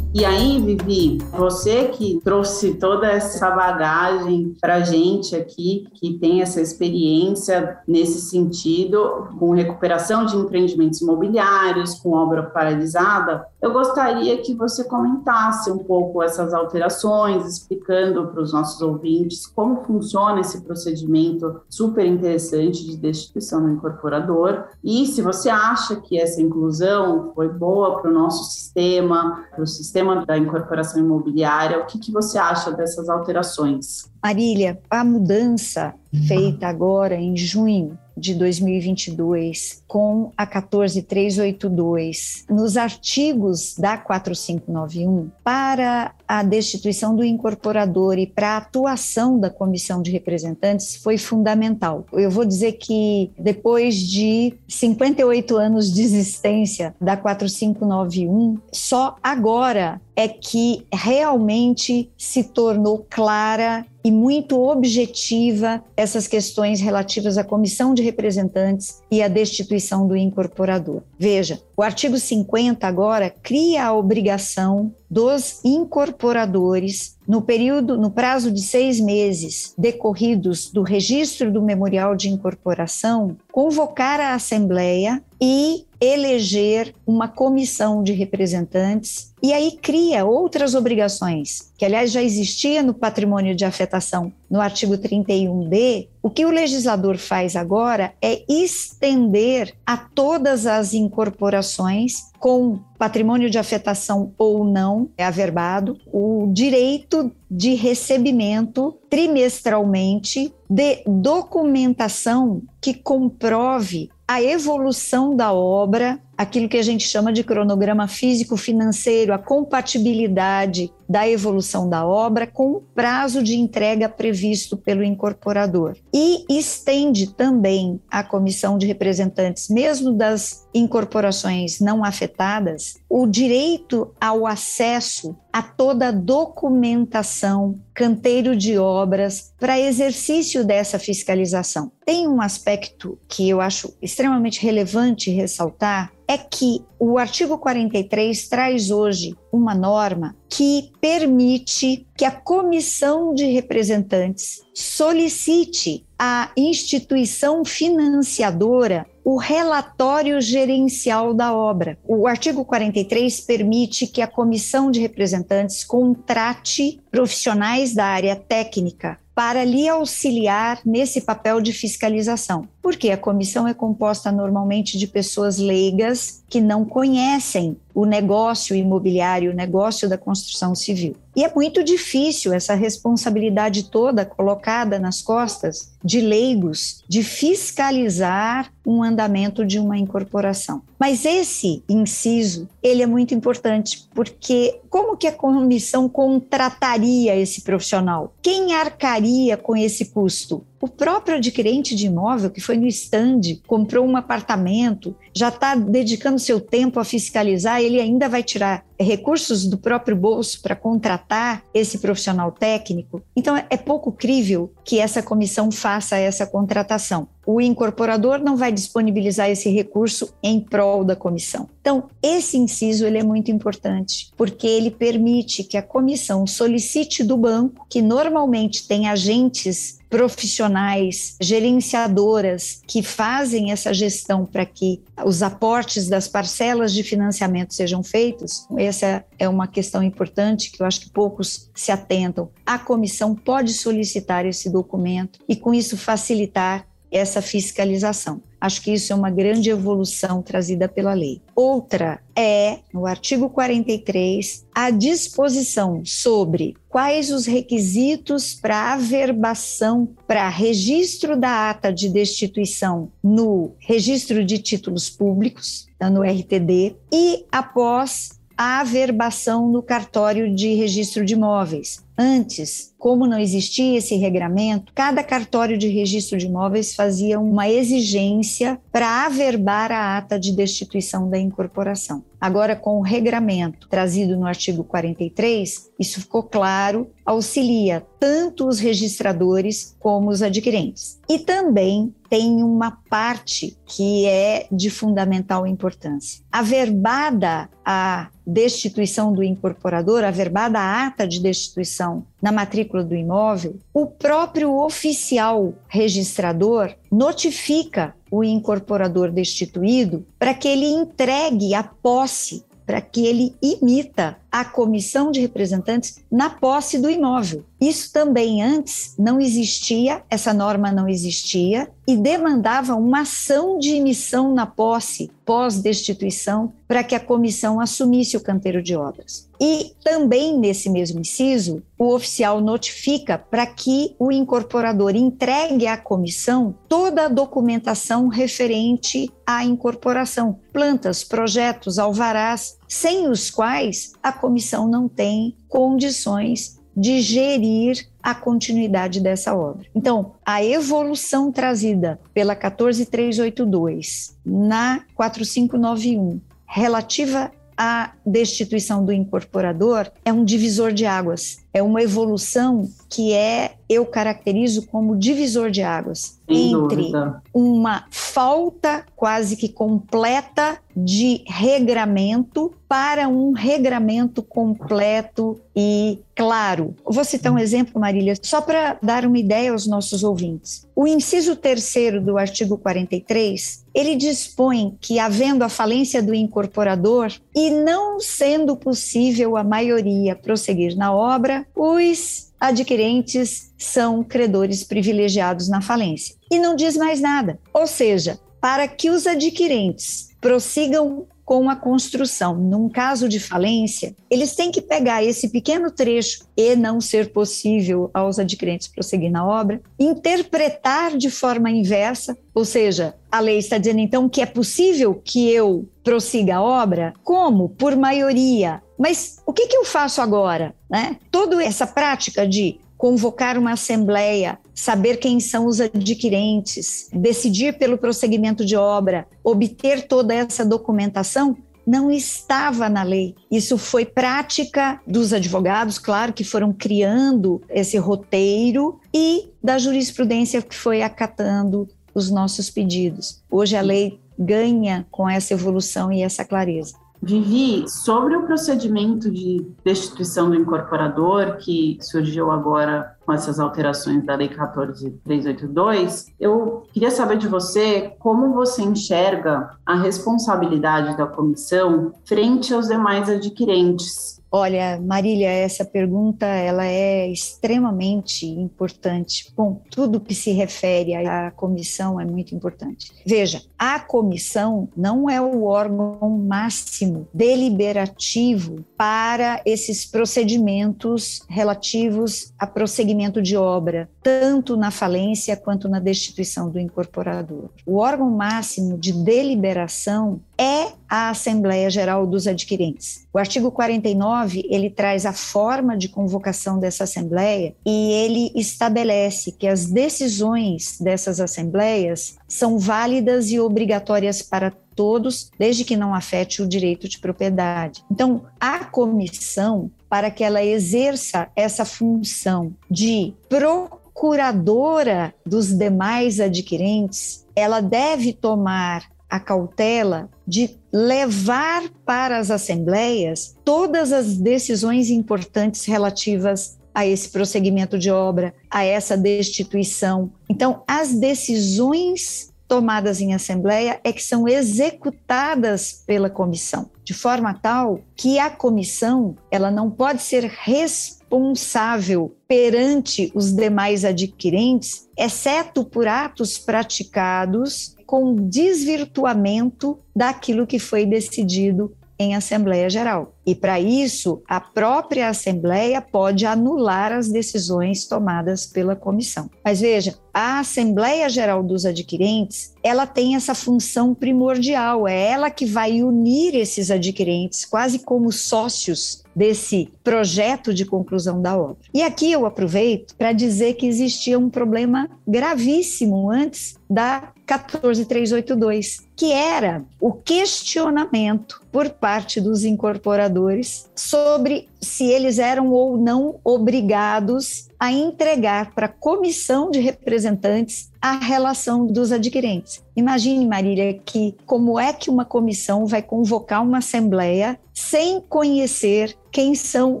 E 0.16 0.24
aí, 0.24 0.60
Vivi, 0.60 1.18
você 1.32 1.88
que 1.88 2.20
trouxe 2.22 2.74
toda 2.74 3.08
essa 3.08 3.50
bagagem 3.50 4.54
para 4.60 4.78
gente 4.78 5.34
aqui, 5.34 5.88
que 5.92 6.14
tem 6.14 6.40
essa 6.40 6.60
experiência 6.60 7.80
nesse 7.84 8.20
sentido, 8.20 9.26
com 9.40 9.50
recuperação 9.50 10.24
de 10.24 10.36
empreendimentos 10.36 11.00
imobiliários, 11.00 11.96
com 11.96 12.10
obra 12.12 12.44
paralisada, 12.44 13.44
eu 13.64 13.72
gostaria 13.72 14.36
que 14.42 14.52
você 14.52 14.84
comentasse 14.84 15.70
um 15.70 15.78
pouco 15.78 16.22
essas 16.22 16.52
alterações, 16.52 17.46
explicando 17.46 18.26
para 18.26 18.42
os 18.42 18.52
nossos 18.52 18.82
ouvintes 18.82 19.46
como 19.46 19.82
funciona 19.84 20.42
esse 20.42 20.60
procedimento 20.60 21.62
super 21.66 22.04
interessante 22.04 22.84
de 22.84 22.94
destituição 22.94 23.62
do 23.62 23.70
incorporador 23.70 24.64
e 24.84 25.06
se 25.06 25.22
você 25.22 25.48
acha 25.48 25.96
que 25.96 26.20
essa 26.20 26.42
inclusão 26.42 27.32
foi 27.34 27.48
boa 27.48 28.02
para 28.02 28.10
o 28.10 28.12
nosso 28.12 28.52
sistema, 28.52 29.46
para 29.50 29.64
o 29.64 29.66
sistema 29.66 30.26
da 30.26 30.36
incorporação 30.36 31.00
imobiliária. 31.00 31.80
O 31.80 31.86
que, 31.86 31.98
que 31.98 32.12
você 32.12 32.36
acha 32.36 32.70
dessas 32.70 33.08
alterações? 33.08 34.12
Marília, 34.22 34.78
a 34.90 35.02
mudança 35.02 35.94
feita 36.28 36.66
agora 36.66 37.14
em 37.14 37.34
junho 37.34 37.98
de 38.16 38.34
2022 38.34 39.83
com 39.94 40.32
a 40.36 40.44
14382 40.44 42.46
nos 42.50 42.76
artigos 42.76 43.76
da 43.78 43.96
4591 43.96 45.30
para 45.44 46.12
a 46.26 46.42
destituição 46.42 47.14
do 47.14 47.22
incorporador 47.22 48.18
e 48.18 48.26
para 48.26 48.54
a 48.54 48.56
atuação 48.56 49.38
da 49.38 49.48
comissão 49.48 50.02
de 50.02 50.10
representantes 50.10 50.96
foi 50.96 51.16
fundamental. 51.16 52.04
Eu 52.12 52.28
vou 52.28 52.44
dizer 52.44 52.72
que 52.72 53.30
depois 53.38 53.94
de 53.94 54.54
58 54.66 55.56
anos 55.56 55.92
de 55.92 56.02
existência 56.02 56.92
da 57.00 57.16
4591, 57.16 58.58
só 58.72 59.14
agora 59.22 60.00
é 60.16 60.26
que 60.26 60.84
realmente 60.92 62.10
se 62.16 62.42
tornou 62.42 63.06
clara 63.08 63.86
e 64.04 64.10
muito 64.10 64.62
objetiva 64.62 65.82
essas 65.96 66.28
questões 66.28 66.80
relativas 66.80 67.38
à 67.38 67.42
comissão 67.42 67.94
de 67.94 68.02
representantes 68.02 69.02
e 69.10 69.22
à 69.22 69.28
destituição 69.28 69.83
do 70.06 70.16
incorporador. 70.16 71.02
Veja, 71.18 71.60
o 71.76 71.82
artigo 71.82 72.18
50 72.18 72.86
agora 72.86 73.30
cria 73.30 73.86
a 73.86 73.92
obrigação 73.92 74.94
dos 75.10 75.60
incorporadores 75.64 77.16
no 77.26 77.40
período, 77.40 77.96
no 77.96 78.10
prazo 78.10 78.50
de 78.50 78.60
seis 78.60 79.00
meses 79.00 79.74
decorridos 79.78 80.70
do 80.70 80.82
registro 80.82 81.50
do 81.50 81.62
memorial 81.62 82.14
de 82.14 82.28
incorporação, 82.28 83.36
convocar 83.50 84.20
a 84.20 84.34
Assembleia 84.34 85.22
e 85.40 85.86
eleger 86.00 86.94
uma 87.06 87.28
comissão 87.28 88.02
de 88.02 88.12
representantes 88.12 89.32
e 89.42 89.52
aí 89.52 89.72
cria 89.72 90.24
outras 90.24 90.74
obrigações, 90.74 91.70
que 91.76 91.84
aliás 91.84 92.10
já 92.10 92.22
existia 92.22 92.82
no 92.82 92.94
patrimônio 92.94 93.54
de 93.54 93.64
afetação 93.64 94.32
no 94.50 94.60
artigo 94.60 94.96
31b. 94.96 96.08
O 96.22 96.30
que 96.30 96.44
o 96.46 96.50
legislador 96.50 97.18
faz 97.18 97.56
agora 97.56 98.14
é 98.22 98.42
estender 98.48 99.74
a 99.84 99.96
todas 99.96 100.66
as 100.66 100.94
incorporações 100.94 102.22
com 102.44 102.78
patrimônio 102.98 103.48
de 103.48 103.56
afetação 103.56 104.34
ou 104.36 104.66
não, 104.66 105.08
é 105.16 105.24
averbado, 105.24 105.96
o 106.12 106.50
direito 106.52 107.32
de 107.50 107.72
recebimento 107.72 108.94
trimestralmente 109.08 110.52
de 110.68 111.02
documentação 111.06 112.60
que 112.82 112.92
comprove 112.92 114.10
a 114.28 114.42
evolução 114.42 115.34
da 115.34 115.54
obra, 115.54 116.20
aquilo 116.36 116.68
que 116.68 116.76
a 116.76 116.82
gente 116.82 117.06
chama 117.06 117.32
de 117.32 117.44
cronograma 117.44 118.08
físico-financeiro, 118.08 119.32
a 119.32 119.38
compatibilidade 119.38 120.92
da 121.08 121.28
evolução 121.28 121.88
da 121.88 122.06
obra 122.06 122.46
com 122.46 122.72
o 122.72 122.80
prazo 122.80 123.42
de 123.42 123.56
entrega 123.56 124.08
previsto 124.08 124.76
pelo 124.76 125.04
incorporador. 125.04 125.96
E 126.12 126.44
estende 126.48 127.34
também 127.34 128.00
à 128.10 128.22
comissão 128.22 128.78
de 128.78 128.86
representantes, 128.86 129.68
mesmo 129.68 130.12
das 130.12 130.66
incorporações 130.74 131.78
não 131.80 132.04
afetadas, 132.04 132.94
o 133.08 133.26
direito 133.26 134.12
ao 134.20 134.46
acesso 134.46 135.36
a 135.52 135.62
toda 135.62 136.08
a 136.08 136.10
documentação, 136.10 137.80
canteiro 137.94 138.56
de 138.56 138.76
obras, 138.76 139.52
para 139.56 139.78
exercício 139.78 140.64
dessa 140.64 140.98
fiscalização. 140.98 141.92
Tem 142.04 142.26
um 142.26 142.40
aspecto 142.40 143.16
que 143.28 143.48
eu 143.48 143.60
acho 143.60 143.94
extremamente 144.02 144.60
relevante 144.60 145.30
ressaltar, 145.30 146.10
é 146.26 146.38
que 146.38 146.82
o 146.98 147.18
artigo 147.18 147.58
43 147.58 148.48
traz 148.48 148.90
hoje 148.90 149.36
uma 149.52 149.74
norma 149.74 150.36
que 150.48 150.90
permite 151.00 152.06
que 152.16 152.24
a 152.24 152.30
comissão 152.30 153.34
de 153.34 153.44
representantes 153.46 154.62
solicite 154.72 156.06
à 156.18 156.50
instituição 156.56 157.64
financiadora 157.64 159.06
o 159.24 159.38
relatório 159.38 160.38
gerencial 160.40 161.32
da 161.32 161.54
obra. 161.54 161.98
O 162.06 162.26
artigo 162.26 162.64
43 162.64 163.40
permite 163.40 164.06
que 164.06 164.20
a 164.20 164.26
comissão 164.26 164.90
de 164.90 165.00
representantes 165.00 165.82
contrate 165.82 167.00
profissionais 167.10 167.94
da 167.94 168.04
área 168.04 168.36
técnica 168.36 169.18
para 169.34 169.64
lhe 169.64 169.88
auxiliar 169.88 170.80
nesse 170.84 171.22
papel 171.22 171.60
de 171.60 171.72
fiscalização. 171.72 172.68
Porque 172.84 173.08
a 173.08 173.16
comissão 173.16 173.66
é 173.66 173.72
composta 173.72 174.30
normalmente 174.30 174.98
de 174.98 175.06
pessoas 175.06 175.56
leigas 175.56 176.44
que 176.50 176.60
não 176.60 176.84
conhecem 176.84 177.78
o 177.94 178.04
negócio 178.04 178.76
imobiliário, 178.76 179.52
o 179.52 179.54
negócio 179.54 180.06
da 180.06 180.18
construção 180.18 180.74
civil. 180.74 181.16
E 181.34 181.44
é 181.44 181.52
muito 181.52 181.82
difícil 181.82 182.52
essa 182.52 182.74
responsabilidade 182.74 183.84
toda 183.84 184.26
colocada 184.26 184.98
nas 184.98 185.22
costas 185.22 185.94
de 186.04 186.20
leigos 186.20 187.02
de 187.08 187.22
fiscalizar 187.22 188.70
um 188.86 189.02
andamento 189.02 189.64
de 189.64 189.78
uma 189.78 189.96
incorporação. 189.96 190.82
Mas 190.98 191.24
esse 191.24 191.82
inciso, 191.88 192.68
ele 192.82 193.02
é 193.02 193.06
muito 193.06 193.34
importante, 193.34 194.06
porque 194.14 194.78
como 194.90 195.16
que 195.16 195.26
a 195.26 195.32
comissão 195.32 196.08
contrataria 196.08 197.34
esse 197.34 197.62
profissional? 197.62 198.34
Quem 198.42 198.74
arcaria 198.74 199.56
com 199.56 199.76
esse 199.76 200.06
custo? 200.06 200.64
O 200.84 200.88
próprio 200.88 201.36
adquirente 201.36 201.96
de 201.96 202.08
imóvel 202.08 202.50
que 202.50 202.60
foi 202.60 202.76
no 202.76 202.86
stand, 202.88 203.40
comprou 203.66 204.06
um 204.06 204.18
apartamento, 204.18 205.16
já 205.34 205.48
está 205.48 205.74
dedicando 205.74 206.38
seu 206.38 206.60
tempo 206.60 207.00
a 207.00 207.04
fiscalizar, 207.04 207.80
ele 207.80 208.00
ainda 208.00 208.28
vai 208.28 208.42
tirar 208.42 208.84
recursos 208.98 209.66
do 209.66 209.76
próprio 209.76 210.16
bolso 210.16 210.60
para 210.62 210.76
contratar 210.76 211.62
esse 211.74 211.98
profissional 211.98 212.52
técnico. 212.52 213.22
Então, 213.34 213.56
é 213.68 213.76
pouco 213.76 214.12
crível 214.12 214.72
que 214.84 215.00
essa 215.00 215.22
comissão 215.22 215.70
faça 215.70 216.16
essa 216.16 216.46
contratação. 216.46 217.28
O 217.46 217.60
incorporador 217.60 218.38
não 218.38 218.56
vai 218.56 218.72
disponibilizar 218.72 219.50
esse 219.50 219.68
recurso 219.68 220.32
em 220.42 220.60
prol 220.60 221.04
da 221.04 221.14
comissão. 221.16 221.68
Então, 221.80 222.04
esse 222.22 222.56
inciso 222.56 223.04
ele 223.04 223.18
é 223.18 223.22
muito 223.22 223.50
importante, 223.50 224.30
porque 224.36 224.66
ele 224.66 224.90
permite 224.90 225.62
que 225.64 225.76
a 225.76 225.82
comissão 225.82 226.46
solicite 226.46 227.22
do 227.22 227.36
banco, 227.36 227.84
que 227.90 228.00
normalmente 228.00 228.88
tem 228.88 229.08
agentes 229.08 229.98
profissionais, 230.08 231.36
gerenciadoras 231.40 232.80
que 232.86 233.02
fazem 233.02 233.72
essa 233.72 233.92
gestão 233.92 234.46
para 234.46 234.64
que 234.64 235.02
os 235.24 235.42
aportes 235.42 236.08
das 236.08 236.28
parcelas 236.28 236.92
de 236.92 237.02
financiamento 237.02 237.74
sejam 237.74 238.02
feitos. 238.02 238.66
Essa 238.76 239.24
é 239.38 239.48
uma 239.48 239.66
questão 239.66 240.02
importante 240.02 240.70
que 240.70 240.82
eu 240.82 240.86
acho 240.86 241.00
que 241.00 241.10
poucos 241.10 241.70
se 241.74 241.90
atentam. 241.90 242.50
A 242.64 242.78
comissão 242.78 243.34
pode 243.34 243.72
solicitar 243.72 244.46
esse 244.46 244.70
documento 244.70 245.40
e, 245.48 245.56
com 245.56 245.72
isso, 245.72 245.96
facilitar 245.96 246.86
essa 247.16 247.40
fiscalização. 247.40 248.42
Acho 248.60 248.82
que 248.82 248.92
isso 248.92 249.12
é 249.12 249.16
uma 249.16 249.30
grande 249.30 249.70
evolução 249.70 250.42
trazida 250.42 250.88
pela 250.88 251.14
lei. 251.14 251.40
Outra 251.54 252.20
é, 252.34 252.78
no 252.92 253.06
artigo 253.06 253.48
43, 253.50 254.66
a 254.74 254.90
disposição 254.90 256.02
sobre 256.04 256.74
quais 256.88 257.30
os 257.30 257.46
requisitos 257.46 258.54
para 258.54 258.94
averbação, 258.94 260.08
para 260.26 260.48
registro 260.48 261.38
da 261.38 261.70
ata 261.70 261.92
de 261.92 262.08
destituição 262.08 263.10
no 263.22 263.72
registro 263.78 264.44
de 264.44 264.58
títulos 264.58 265.08
públicos, 265.08 265.86
tá, 265.98 266.10
no 266.10 266.22
RTD, 266.22 266.96
e 267.12 267.44
após 267.52 268.30
a 268.56 268.80
averbação 268.80 269.68
no 269.68 269.82
cartório 269.82 270.54
de 270.54 270.74
registro 270.74 271.24
de 271.24 271.34
imóveis. 271.34 272.03
Antes, 272.16 272.94
como 272.96 273.26
não 273.26 273.38
existia 273.38 273.98
esse 273.98 274.14
regramento, 274.14 274.92
cada 274.94 275.22
cartório 275.22 275.76
de 275.76 275.88
registro 275.88 276.38
de 276.38 276.46
imóveis 276.46 276.94
fazia 276.94 277.40
uma 277.40 277.68
exigência 277.68 278.80
para 278.92 279.26
averbar 279.26 279.90
a 279.90 280.16
ata 280.16 280.38
de 280.38 280.52
destituição 280.52 281.28
da 281.28 281.38
incorporação. 281.38 282.24
Agora, 282.40 282.76
com 282.76 282.98
o 282.98 283.02
regramento 283.02 283.88
trazido 283.88 284.36
no 284.36 284.46
artigo 284.46 284.84
43, 284.84 285.90
isso 285.98 286.20
ficou 286.20 286.42
claro, 286.42 287.10
auxilia 287.24 288.06
tanto 288.20 288.68
os 288.68 288.78
registradores 288.78 289.96
como 289.98 290.30
os 290.30 290.42
adquirentes. 290.42 291.18
E 291.28 291.38
também 291.38 292.14
tem 292.34 292.64
uma 292.64 292.90
parte 293.08 293.78
que 293.86 294.26
é 294.26 294.66
de 294.72 294.90
fundamental 294.90 295.64
importância. 295.68 296.42
Averbada 296.50 297.70
a 297.84 298.28
destituição 298.44 299.32
do 299.32 299.40
incorporador, 299.40 300.24
averbada 300.24 300.80
a 300.80 301.06
ata 301.06 301.28
de 301.28 301.38
destituição 301.40 302.26
na 302.42 302.50
matrícula 302.50 303.04
do 303.04 303.14
imóvel, 303.14 303.78
o 303.92 304.06
próprio 304.06 304.76
oficial 304.76 305.74
registrador 305.86 306.92
notifica 307.08 308.16
o 308.28 308.42
incorporador 308.42 309.30
destituído 309.30 310.26
para 310.36 310.54
que 310.54 310.66
ele 310.66 310.86
entregue 310.86 311.72
a 311.72 311.84
posse, 311.84 312.64
para 312.84 313.00
que 313.00 313.24
ele 313.24 313.54
imita 313.62 314.36
a 314.54 314.64
comissão 314.64 315.32
de 315.32 315.40
representantes 315.40 316.20
na 316.30 316.48
posse 316.48 316.96
do 316.96 317.10
imóvel. 317.10 317.64
Isso 317.80 318.12
também 318.12 318.62
antes 318.62 319.12
não 319.18 319.40
existia, 319.40 320.22
essa 320.30 320.54
norma 320.54 320.92
não 320.92 321.08
existia 321.08 321.90
e 322.06 322.16
demandava 322.16 322.94
uma 322.94 323.22
ação 323.22 323.80
de 323.80 323.96
emissão 323.96 324.54
na 324.54 324.64
posse 324.64 325.28
pós-destituição 325.44 326.72
para 326.86 327.02
que 327.02 327.14
a 327.16 327.20
comissão 327.20 327.80
assumisse 327.80 328.36
o 328.36 328.40
canteiro 328.40 328.80
de 328.80 328.94
obras. 328.94 329.48
E 329.60 329.92
também 330.02 330.58
nesse 330.58 330.88
mesmo 330.88 331.20
inciso, 331.20 331.82
o 331.98 332.14
oficial 332.14 332.60
notifica 332.60 333.36
para 333.36 333.66
que 333.66 334.14
o 334.18 334.30
incorporador 334.30 335.16
entregue 335.16 335.86
à 335.86 335.96
comissão 335.96 336.74
toda 336.88 337.24
a 337.24 337.28
documentação 337.28 338.28
referente 338.28 339.30
à 339.46 339.64
incorporação, 339.64 340.58
plantas, 340.72 341.22
projetos, 341.24 341.98
alvarás, 341.98 342.78
sem 342.94 343.28
os 343.28 343.50
quais 343.50 344.12
a 344.22 344.30
comissão 344.30 344.86
não 344.86 345.08
tem 345.08 345.56
condições 345.68 346.80
de 346.96 347.20
gerir 347.20 348.06
a 348.22 348.36
continuidade 348.36 349.20
dessa 349.20 349.52
obra. 349.52 349.84
Então, 349.92 350.34
a 350.46 350.64
evolução 350.64 351.50
trazida 351.50 352.20
pela 352.32 352.54
14382 352.54 354.38
na 354.46 355.00
4591 355.16 356.40
relativa 356.66 357.50
à 357.76 358.12
destituição 358.24 359.04
do 359.04 359.12
incorporador 359.12 360.10
é 360.24 360.32
um 360.32 360.44
divisor 360.44 360.92
de 360.92 361.06
águas, 361.06 361.58
é 361.72 361.82
uma 361.82 362.02
evolução 362.02 362.88
que 363.08 363.32
é 363.32 363.72
eu 363.88 364.06
caracterizo 364.06 364.86
como 364.86 365.16
divisor 365.16 365.70
de 365.70 365.82
águas 365.82 366.40
Sem 366.48 366.72
entre 366.72 366.96
dúvida. 366.96 367.42
uma 367.52 368.06
falta 368.10 369.04
quase 369.14 369.56
que 369.56 369.68
completa 369.68 370.78
de 370.96 371.42
regramento 371.46 372.72
para 372.88 373.28
um 373.28 373.52
regramento 373.52 374.42
completo 374.42 375.60
e 375.74 376.20
claro. 376.36 376.94
Vou 377.04 377.24
citar 377.24 377.52
um 377.52 377.58
exemplo, 377.58 378.00
Marília, 378.00 378.34
só 378.40 378.60
para 378.60 378.96
dar 379.02 379.26
uma 379.26 379.38
ideia 379.38 379.72
aos 379.72 379.86
nossos 379.86 380.22
ouvintes. 380.22 380.86
O 380.94 381.06
inciso 381.06 381.56
terceiro 381.56 382.20
do 382.20 382.38
artigo 382.38 382.78
43, 382.78 383.84
ele 383.92 384.14
dispõe 384.14 384.96
que, 385.00 385.18
havendo 385.18 385.64
a 385.64 385.68
falência 385.68 386.22
do 386.22 386.34
incorporador 386.34 387.32
e 387.54 387.70
não 387.70 388.13
sendo 388.20 388.76
possível 388.76 389.56
a 389.56 389.64
maioria 389.64 390.34
prosseguir 390.36 390.96
na 390.96 391.12
obra, 391.12 391.66
os 391.74 392.52
adquirentes 392.58 393.72
são 393.76 394.22
credores 394.22 394.84
privilegiados 394.84 395.68
na 395.68 395.80
falência. 395.80 396.36
E 396.50 396.58
não 396.58 396.74
diz 396.74 396.96
mais 396.96 397.20
nada. 397.20 397.58
Ou 397.72 397.86
seja, 397.86 398.38
para 398.60 398.88
que 398.88 399.10
os 399.10 399.26
adquirentes 399.26 400.30
prossigam 400.40 401.26
com 401.44 401.68
a 401.68 401.76
construção, 401.76 402.56
num 402.56 402.88
caso 402.88 403.28
de 403.28 403.38
falência, 403.38 404.14
eles 404.30 404.54
têm 404.54 404.70
que 404.70 404.80
pegar 404.80 405.22
esse 405.22 405.48
pequeno 405.48 405.90
trecho 405.90 406.44
e 406.56 406.74
não 406.74 407.00
ser 407.00 407.32
possível 407.32 408.10
aos 408.14 408.38
adquirentes 408.38 408.88
prosseguir 408.88 409.30
na 409.30 409.46
obra, 409.46 409.82
interpretar 409.98 411.16
de 411.16 411.30
forma 411.30 411.70
inversa, 411.70 412.36
ou 412.54 412.64
seja, 412.64 413.14
a 413.30 413.40
lei 413.40 413.58
está 413.58 413.76
dizendo 413.76 414.00
então 414.00 414.28
que 414.28 414.40
é 414.40 414.46
possível 414.46 415.14
que 415.14 415.50
eu 415.50 415.88
prossiga 416.02 416.56
a 416.56 416.62
obra? 416.62 417.12
Como? 417.22 417.68
Por 417.68 417.96
maioria. 417.96 418.82
Mas 418.98 419.42
o 419.44 419.52
que, 419.52 419.66
que 419.66 419.76
eu 419.76 419.84
faço 419.84 420.20
agora? 420.20 420.74
Né? 420.88 421.16
Toda 421.30 421.62
essa 421.62 421.86
prática 421.86 422.46
de 422.46 422.78
convocar 422.96 423.58
uma 423.58 423.72
assembleia, 423.72 424.58
saber 424.74 425.16
quem 425.16 425.40
são 425.40 425.66
os 425.66 425.80
adquirentes, 425.80 427.08
decidir 427.12 427.78
pelo 427.78 427.98
prosseguimento 427.98 428.64
de 428.64 428.76
obra, 428.76 429.26
obter 429.42 430.06
toda 430.06 430.34
essa 430.34 430.64
documentação, 430.64 431.56
não 431.86 432.10
estava 432.10 432.88
na 432.88 433.02
lei. 433.02 433.34
Isso 433.50 433.76
foi 433.76 434.06
prática 434.06 435.00
dos 435.06 435.32
advogados, 435.32 435.98
claro, 435.98 436.32
que 436.32 436.44
foram 436.44 436.72
criando 436.72 437.60
esse 437.68 437.98
roteiro 437.98 438.98
e 439.12 439.50
da 439.62 439.76
jurisprudência 439.78 440.62
que 440.62 440.74
foi 440.74 441.02
acatando 441.02 441.88
os 442.14 442.30
nossos 442.30 442.70
pedidos. 442.70 443.42
Hoje 443.50 443.76
a 443.76 443.82
lei 443.82 444.18
ganha 444.38 445.06
com 445.10 445.28
essa 445.28 445.52
evolução 445.52 446.12
e 446.12 446.22
essa 446.22 446.44
clareza. 446.44 447.03
Vivi, 447.24 447.88
sobre 447.88 448.36
o 448.36 448.42
procedimento 448.42 449.30
de 449.30 449.66
destituição 449.82 450.50
do 450.50 450.56
incorporador 450.56 451.56
que 451.56 451.96
surgiu 452.02 452.50
agora 452.50 453.16
com 453.24 453.32
essas 453.32 453.58
alterações 453.58 454.24
da 454.24 454.34
Lei 454.34 454.48
14382, 454.48 456.26
eu 456.38 456.84
queria 456.92 457.10
saber 457.10 457.38
de 457.38 457.48
você 457.48 458.14
como 458.18 458.52
você 458.52 458.82
enxerga 458.82 459.70
a 459.84 459.96
responsabilidade 459.96 461.16
da 461.16 461.26
comissão 461.26 462.12
frente 462.24 462.72
aos 462.74 462.88
demais 462.88 463.28
adquirentes 463.28 464.34
Olha, 464.56 465.00
Marília, 465.00 465.48
essa 465.48 465.84
pergunta 465.84 466.46
ela 466.46 466.86
é 466.86 467.28
extremamente 467.28 468.46
importante. 468.46 469.52
Bom, 469.56 469.82
tudo 469.90 470.20
que 470.20 470.32
se 470.32 470.52
refere 470.52 471.12
à 471.26 471.50
comissão 471.50 472.20
é 472.20 472.24
muito 472.24 472.54
importante. 472.54 473.10
Veja, 473.26 473.60
a 473.76 473.98
comissão 473.98 474.88
não 474.96 475.28
é 475.28 475.40
o 475.40 475.64
órgão 475.64 476.30
máximo 476.30 477.26
deliberativo 477.34 478.84
para 478.96 479.60
esses 479.66 480.06
procedimentos 480.06 481.42
relativos 481.48 482.54
a 482.56 482.64
prosseguimento 482.64 483.13
de 483.42 483.56
obra, 483.56 484.08
tanto 484.22 484.76
na 484.76 484.90
falência 484.90 485.56
quanto 485.56 485.88
na 485.88 485.98
destituição 485.98 486.70
do 486.70 486.78
incorporador. 486.78 487.70
O 487.86 487.96
órgão 487.96 488.30
máximo 488.30 488.98
de 488.98 489.12
deliberação 489.12 490.40
é 490.58 490.92
a 491.08 491.30
Assembleia 491.30 491.88
Geral 491.90 492.26
dos 492.26 492.46
Adquirentes. 492.46 493.26
O 493.32 493.38
artigo 493.38 493.70
49, 493.70 494.66
ele 494.70 494.90
traz 494.90 495.26
a 495.26 495.32
forma 495.32 495.96
de 495.96 496.08
convocação 496.08 496.78
dessa 496.78 497.04
assembleia 497.04 497.74
e 497.84 498.12
ele 498.12 498.52
estabelece 498.54 499.52
que 499.52 499.66
as 499.66 499.86
decisões 499.86 500.98
dessas 501.00 501.40
assembleias 501.40 502.36
são 502.48 502.78
válidas 502.78 503.50
e 503.50 503.60
obrigatórias 503.60 504.42
para 504.42 504.72
todos, 504.94 505.50
desde 505.58 505.84
que 505.84 505.96
não 505.96 506.14
afete 506.14 506.62
o 506.62 506.68
direito 506.68 507.08
de 507.08 507.18
propriedade. 507.18 508.04
Então, 508.10 508.44
a 508.60 508.84
comissão, 508.84 509.90
para 510.14 510.30
que 510.30 510.44
ela 510.44 510.64
exerça 510.64 511.48
essa 511.56 511.84
função 511.84 512.72
de 512.88 513.34
procuradora 513.48 515.34
dos 515.44 515.76
demais 515.76 516.38
adquirentes, 516.38 517.44
ela 517.56 517.80
deve 517.80 518.32
tomar 518.32 519.10
a 519.28 519.40
cautela 519.40 520.30
de 520.46 520.78
levar 520.92 521.82
para 522.06 522.38
as 522.38 522.52
assembleias 522.52 523.56
todas 523.64 524.12
as 524.12 524.36
decisões 524.36 525.10
importantes 525.10 525.84
relativas 525.84 526.78
a 526.94 527.04
esse 527.04 527.28
prosseguimento 527.30 527.98
de 527.98 528.08
obra, 528.08 528.54
a 528.70 528.84
essa 528.84 529.16
destituição. 529.16 530.30
Então, 530.48 530.84
as 530.86 531.12
decisões 531.12 532.53
tomadas 532.66 533.20
em 533.20 533.34
assembleia 533.34 534.00
é 534.02 534.12
que 534.12 534.22
são 534.22 534.48
executadas 534.48 536.02
pela 536.06 536.30
comissão, 536.30 536.90
de 537.02 537.12
forma 537.12 537.54
tal 537.54 538.00
que 538.16 538.38
a 538.38 538.50
comissão 538.50 539.36
ela 539.50 539.70
não 539.70 539.90
pode 539.90 540.22
ser 540.22 540.44
responsável 540.44 542.34
perante 542.48 543.30
os 543.34 543.52
demais 543.52 544.04
adquirentes, 544.04 545.08
exceto 545.16 545.84
por 545.84 546.08
atos 546.08 546.58
praticados 546.58 547.94
com 548.06 548.34
desvirtuamento 548.34 549.98
daquilo 550.14 550.66
que 550.66 550.78
foi 550.78 551.06
decidido 551.06 551.94
em 552.18 552.34
Assembleia 552.34 552.88
Geral. 552.88 553.34
E 553.46 553.54
para 553.54 553.78
isso, 553.78 554.42
a 554.48 554.60
própria 554.60 555.28
Assembleia 555.28 556.00
pode 556.00 556.46
anular 556.46 557.12
as 557.12 557.28
decisões 557.28 558.06
tomadas 558.06 558.66
pela 558.66 558.96
comissão. 558.96 559.50
Mas 559.62 559.80
veja, 559.80 560.16
a 560.32 560.60
Assembleia 560.60 561.28
Geral 561.28 561.62
dos 561.62 561.84
Adquirentes, 561.84 562.72
ela 562.82 563.06
tem 563.06 563.36
essa 563.36 563.54
função 563.54 564.14
primordial, 564.14 565.06
é 565.06 565.30
ela 565.30 565.50
que 565.50 565.66
vai 565.66 566.02
unir 566.02 566.54
esses 566.54 566.90
adquirentes 566.90 567.64
quase 567.64 567.98
como 567.98 568.32
sócios 568.32 569.22
desse 569.34 569.90
projeto 570.02 570.72
de 570.72 570.84
conclusão 570.84 571.42
da 571.42 571.56
obra. 571.56 571.76
E 571.92 572.02
aqui 572.02 572.30
eu 572.30 572.46
aproveito 572.46 573.14
para 573.16 573.32
dizer 573.32 573.74
que 573.74 573.86
existia 573.86 574.38
um 574.38 574.48
problema 574.48 575.10
gravíssimo 575.26 576.30
antes 576.30 576.76
da 576.88 577.32
14382, 577.46 578.98
que 579.16 579.32
era 579.32 579.84
o 580.00 580.12
questionamento 580.12 581.63
por 581.74 581.90
parte 581.90 582.40
dos 582.40 582.62
incorporadores 582.62 583.90
sobre 583.96 584.68
se 584.80 585.06
eles 585.06 585.40
eram 585.40 585.72
ou 585.72 585.96
não 585.96 586.38
obrigados 586.44 587.68
a 587.80 587.90
entregar 587.90 588.72
para 588.76 588.86
a 588.86 588.88
comissão 588.88 589.72
de 589.72 589.80
representantes 589.80 590.92
a 591.02 591.18
relação 591.18 591.84
dos 591.84 592.12
adquirentes. 592.12 592.82
Imagine, 592.96 593.46
Marília, 593.46 594.00
que 594.06 594.34
como 594.46 594.78
é 594.78 594.92
que 594.92 595.10
uma 595.10 595.24
comissão 595.24 595.84
vai 595.84 596.00
convocar 596.00 596.62
uma 596.62 596.78
assembleia 596.78 597.58
sem 597.74 598.20
conhecer 598.20 599.14
quem 599.30 599.54
são 599.54 600.00